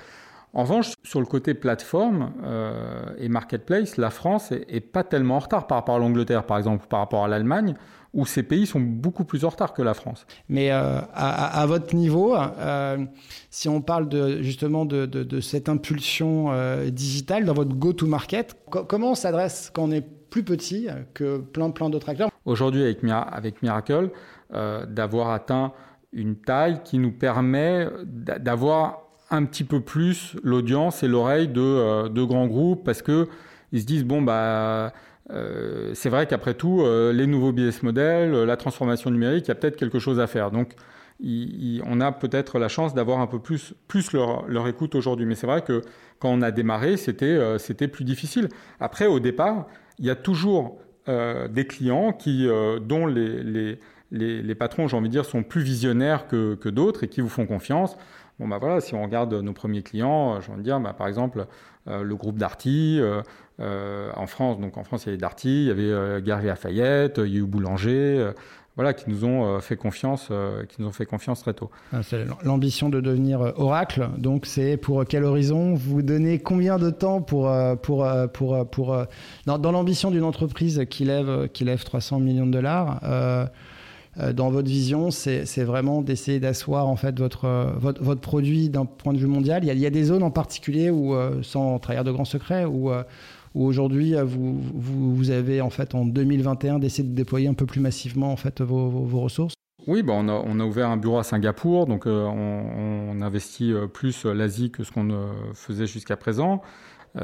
En 0.54 0.62
revanche, 0.62 0.92
sur 1.02 1.18
le 1.18 1.26
côté 1.26 1.52
plateforme 1.54 2.32
euh, 2.44 3.06
et 3.18 3.28
marketplace, 3.28 3.96
la 3.96 4.10
France 4.10 4.52
est, 4.52 4.80
pas 4.80 5.02
tellement 5.02 5.36
en 5.36 5.40
retard 5.40 5.66
par 5.66 5.78
rapport 5.78 5.96
à 5.96 5.98
l'Angleterre, 5.98 6.44
par 6.44 6.56
exemple, 6.56 6.86
par 6.86 7.00
rapport 7.00 7.24
à 7.24 7.28
l'Allemagne, 7.28 7.74
où 8.14 8.26
ces 8.26 8.42
pays 8.42 8.66
sont 8.66 8.80
beaucoup 8.80 9.24
plus 9.24 9.44
en 9.44 9.50
retard 9.50 9.74
que 9.74 9.82
la 9.82 9.94
France. 9.94 10.26
Mais 10.48 10.70
euh, 10.72 11.00
à, 11.12 11.64
votre 11.66 11.94
niveau, 11.94 12.34
si 13.50 13.68
on 13.68 13.80
parle 13.80 14.08
de, 14.08 14.42
justement 14.42 14.84
de, 14.84 15.06
de, 15.06 15.40
cette 15.40 15.68
impulsion 15.68 16.50
digitale 16.90 17.44
dans 17.44 17.54
votre 17.54 17.74
go-to-market, 17.74 18.56
comment 18.70 19.12
on 19.12 19.14
s'adresse 19.14 19.70
quand 19.72 19.84
on 19.84 19.90
est 19.90 20.04
plus 20.30 20.42
petit 20.42 20.88
que 21.14 21.38
plein, 21.38 21.70
plein 21.70 21.90
d'autres 21.90 22.08
acteurs? 22.08 22.30
Aujourd'hui, 22.44 22.82
avec, 22.82 23.04
avec 23.04 23.62
Miracle, 23.62 24.10
d'avoir 24.50 25.30
atteint 25.30 25.72
une 26.12 26.36
taille 26.36 26.80
qui 26.84 26.98
nous 26.98 27.12
permet 27.12 27.88
d'avoir 28.04 29.02
un 29.30 29.44
petit 29.44 29.64
peu 29.64 29.80
plus 29.80 30.36
l'audience 30.42 31.02
et 31.02 31.08
l'oreille 31.08 31.48
de, 31.48 31.60
euh, 31.60 32.08
de, 32.08 32.22
grands 32.22 32.46
groupes 32.46 32.84
parce 32.84 33.02
que 33.02 33.28
ils 33.72 33.82
se 33.82 33.86
disent 33.86 34.04
bon 34.04 34.22
bah 34.22 34.92
euh, 35.30 35.92
c'est 35.94 36.08
vrai 36.08 36.26
qu'après 36.26 36.54
tout 36.54 36.80
euh, 36.80 37.12
les 37.12 37.26
nouveaux 37.26 37.52
business 37.52 37.82
models, 37.82 38.32
la 38.32 38.56
transformation 38.56 39.10
numérique, 39.10 39.46
il 39.46 39.48
y 39.48 39.52
a 39.52 39.54
peut-être 39.54 39.76
quelque 39.76 39.98
chose 39.98 40.20
à 40.20 40.26
faire. 40.26 40.50
Donc 40.50 40.74
on 41.20 42.00
a 42.00 42.12
peut-être 42.12 42.58
la 42.58 42.68
chance 42.68 42.94
d'avoir 42.94 43.18
un 43.18 43.26
peu 43.26 43.40
plus, 43.40 43.74
leur, 44.12 44.68
écoute 44.68 44.94
aujourd'hui. 44.94 45.26
Mais 45.26 45.34
c'est 45.34 45.46
vrai 45.46 45.62
que 45.62 45.82
quand 46.20 46.30
on 46.30 46.42
a 46.42 46.50
démarré, 46.50 46.96
c'était 46.96 47.88
plus 47.88 48.04
difficile. 48.04 48.48
Après, 48.78 49.06
au 49.06 49.18
départ, 49.18 49.66
il 49.98 50.06
y 50.06 50.10
a 50.10 50.14
toujours 50.14 50.78
des 51.06 51.66
clients 51.66 52.16
dont 52.80 53.06
les, 53.06 54.54
patrons, 54.54 54.86
j'ai 54.86 54.96
envie 54.96 55.08
de 55.08 55.12
dire, 55.12 55.24
sont 55.24 55.42
plus 55.42 55.62
visionnaires 55.62 56.28
que, 56.28 56.68
d'autres 56.68 57.02
et 57.02 57.08
qui 57.08 57.20
vous 57.20 57.28
font 57.28 57.46
confiance. 57.46 57.96
Bon, 58.38 58.46
bah 58.46 58.58
voilà, 58.58 58.80
si 58.80 58.94
on 58.94 59.02
regarde 59.02 59.34
nos 59.34 59.52
premiers 59.52 59.82
clients, 59.82 60.36
euh, 60.36 60.40
j'ai 60.40 60.52
envie 60.52 60.60
de 60.60 60.64
dire, 60.64 60.78
bah, 60.78 60.92
par 60.92 61.08
exemple, 61.08 61.46
euh, 61.88 62.02
le 62.02 62.14
groupe 62.14 62.36
Darty, 62.36 62.98
euh, 63.00 63.22
en 63.60 64.26
France, 64.26 64.60
donc 64.60 64.76
en 64.76 64.84
France, 64.84 65.04
il 65.04 65.06
y 65.06 65.08
avait 65.10 65.18
Darty, 65.18 65.48
il 65.48 65.66
y 65.66 65.70
avait 65.70 66.22
Gary 66.22 66.46
Lafayette, 66.46 67.20
il 67.24 67.32
y 67.32 67.36
a 67.36 67.40
eu 67.40 67.44
Boulanger, 67.44 68.30
voilà, 68.76 68.94
qui 68.94 69.10
nous 69.10 69.24
ont 69.24 69.58
fait 69.60 69.76
confiance, 69.76 70.30
qui 70.68 70.80
nous 70.80 70.88
ont 70.88 70.92
fait 70.92 71.06
confiance 71.06 71.40
très 71.40 71.54
tôt. 71.54 71.70
Ah, 71.92 72.02
c'est 72.02 72.24
l'ambition 72.44 72.88
de 72.88 73.00
devenir 73.00 73.40
Oracle. 73.56 74.08
Donc, 74.18 74.46
c'est 74.46 74.76
pour 74.76 75.04
quel 75.04 75.24
horizon? 75.24 75.74
Vous 75.74 76.02
donnez 76.02 76.38
combien 76.38 76.78
de 76.78 76.90
temps 76.90 77.20
pour, 77.20 77.52
pour, 77.82 78.06
pour, 78.32 78.66
pour, 78.70 79.04
dans, 79.46 79.58
dans 79.58 79.72
l'ambition 79.72 80.12
d'une 80.12 80.24
entreprise 80.24 80.84
qui 80.88 81.04
lève, 81.04 81.48
qui 81.48 81.64
lève 81.64 81.82
300 81.82 82.20
millions 82.20 82.46
de 82.46 82.52
dollars 82.52 83.00
euh, 84.20 84.32
dans 84.32 84.50
votre 84.50 84.68
vision, 84.68 85.10
c'est 85.10 85.64
vraiment 85.64 86.02
d'essayer 86.02 86.40
d'asseoir 86.40 86.88
en 86.88 86.96
fait 86.96 87.18
votre, 87.18 87.44
euh, 87.44 87.70
votre, 87.76 88.02
votre 88.02 88.20
produit 88.20 88.68
d'un 88.68 88.84
point 88.84 89.12
de 89.12 89.18
vue 89.18 89.26
mondial? 89.26 89.62
Il 89.62 89.68
y, 89.68 89.70
a, 89.70 89.74
il 89.74 89.80
y, 89.80 89.86
a, 89.86 89.90
des 89.90 90.04
zones 90.04 90.22
en 90.22 90.30
particulier 90.30 90.90
où, 90.90 91.14
euh, 91.14 91.42
sans 91.42 91.78
trahir 91.78 92.04
de 92.04 92.10
grands 92.10 92.24
secrets, 92.24 92.64
où, 92.64 92.90
où 93.58 93.66
aujourd'hui 93.66 94.14
vous, 94.24 94.58
vous, 94.74 95.14
vous, 95.14 95.30
avez 95.30 95.60
en 95.60 95.70
fait 95.70 95.94
en 95.94 96.04
2021 96.06 96.78
d'essayer 96.78 97.06
de 97.06 97.14
déployer 97.14 97.48
un 97.48 97.54
peu 97.54 97.66
plus 97.66 97.80
massivement 97.80 98.32
en 98.32 98.36
fait 98.36 98.62
vos, 98.62 98.88
vos, 98.88 99.20
ressources. 99.20 99.54
Oui, 99.86 100.02
bah 100.02 100.12
on, 100.16 100.28
a, 100.28 100.32
on, 100.32 100.60
a, 100.60 100.64
ouvert 100.64 100.88
un 100.88 100.96
bureau 100.96 101.18
à 101.18 101.24
Singapour, 101.24 101.86
donc 101.86 102.04
on, 102.06 102.10
on, 102.10 103.20
investit 103.20 103.72
plus 103.92 104.24
l'Asie 104.24 104.70
que 104.70 104.84
ce 104.84 104.92
qu'on 104.92 105.08
faisait 105.54 105.86
jusqu'à 105.86 106.16
présent. 106.16 106.62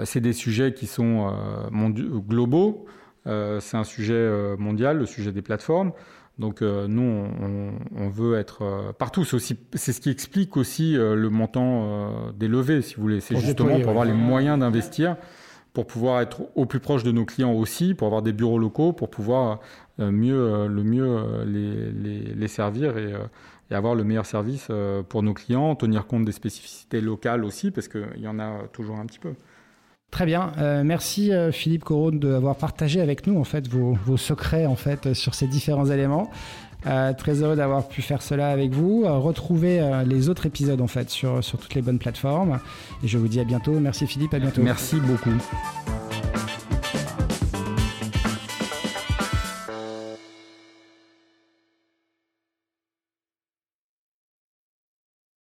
c'est 0.05 0.21
des 0.21 0.33
sujets 0.33 0.75
qui 0.75 0.87
sont 0.87 1.33
globaux. 2.29 2.87
c'est 3.27 3.77
un 3.77 3.85
sujet 3.85 4.57
mondial, 4.59 4.99
le 4.99 5.07
sujet 5.07 5.31
des 5.31 5.43
plateformes. 5.43 5.93
Donc 6.39 6.63
euh, 6.63 6.89
nous, 6.89 7.29
on, 7.97 8.09
veut 8.09 8.39
être 8.39 8.63
euh, 8.63 8.93
partout. 8.93 9.25
C'est 9.25 9.37
aussi, 9.37 9.57
c'est 9.75 9.93
ce 9.93 10.01
qui 10.01 10.11
explique 10.11 10.57
aussi 10.57 10.97
euh, 10.97 11.15
le 11.15 11.31
montant 11.31 12.33
des 12.33 12.49
levées, 12.49 12.83
si 12.83 12.97
vous 12.97 13.03
voulez. 13.03 13.21
C'est 13.21 13.37
justement 13.37 13.79
pour 13.79 13.91
avoir 13.91 14.05
les 14.05 14.13
moyens 14.13 14.59
d'investir, 14.59 15.17
pour 15.75 15.87
pouvoir 15.87 16.23
être 16.23 16.43
au 16.55 16.65
plus 16.65 16.81
proche 16.81 17.03
de 17.03 17.13
nos 17.13 17.27
clients 17.27 17.53
aussi, 17.53 17.93
pour 17.93 18.07
avoir 18.07 18.23
des 18.23 18.33
bureaux 18.33 18.59
locaux, 18.59 18.93
pour 18.93 19.11
pouvoir 19.11 19.61
mieux, 19.99 20.67
le 20.67 20.83
mieux 20.83 21.45
les, 21.45 22.35
les, 22.35 22.49
servir 22.49 22.97
et, 22.97 23.13
avoir 23.71 23.95
le 23.95 24.05
meilleur 24.05 24.25
service 24.25 24.69
pour 25.09 25.23
nos 25.23 25.35
clients, 25.35 25.75
tenir 25.75 26.07
compte 26.07 26.25
des 26.25 26.33
spécificités 26.33 27.01
locales 27.01 27.45
aussi, 27.45 27.73
parce 27.73 27.89
qu'il 27.89 28.21
y 28.21 28.29
en 28.29 28.39
a 28.39 28.69
toujours 28.73 28.99
un 28.99 29.07
petit 29.07 29.19
peu. 29.19 29.35
Très 30.15 30.27
bien. 30.27 30.53
Euh, 30.59 30.85
merci 30.85 31.33
euh, 31.33 31.51
Philippe 31.51 31.83
Corone 31.83 32.21
d'avoir 32.21 32.55
partagé 32.55 33.01
avec 33.01 33.27
nous 33.27 33.37
en 33.37 33.43
fait 33.43 33.67
vos, 33.67 33.97
secrets 34.17 34.65
en 34.65 34.77
fait 34.77 35.13
sur 35.13 35.35
ces 35.35 35.49
différents 35.49 35.87
éléments. 35.87 36.31
Euh, 36.87 37.13
très 37.15 37.43
heureux 37.43 37.57
d'avoir 37.57 37.89
pu 37.89 38.03
faire 38.03 38.23
cela 38.23 38.51
avec 38.51 38.73
vous. 38.73 39.05
retrouvez 39.07 39.81
les 40.07 40.29
autres 40.29 40.47
épisodes 40.47 40.81
en 40.81 40.87
fait 40.87 41.11
sur, 41.11 41.43
sur 41.43 41.59
toutes 41.59 41.75
les 41.75 41.83
bonnes 41.83 41.99
plateformes. 41.99 42.61
Et 43.03 43.09
je 43.09 43.19
vous 43.19 43.29
dis 43.29 43.41
à 43.41 43.45
bientôt. 43.45 43.79
Merci 43.81 44.07
Philippe, 44.07 44.35
à 44.35 44.39
bientôt. 44.39 44.63
Merci 44.63 44.97
beaucoup. 45.01 45.31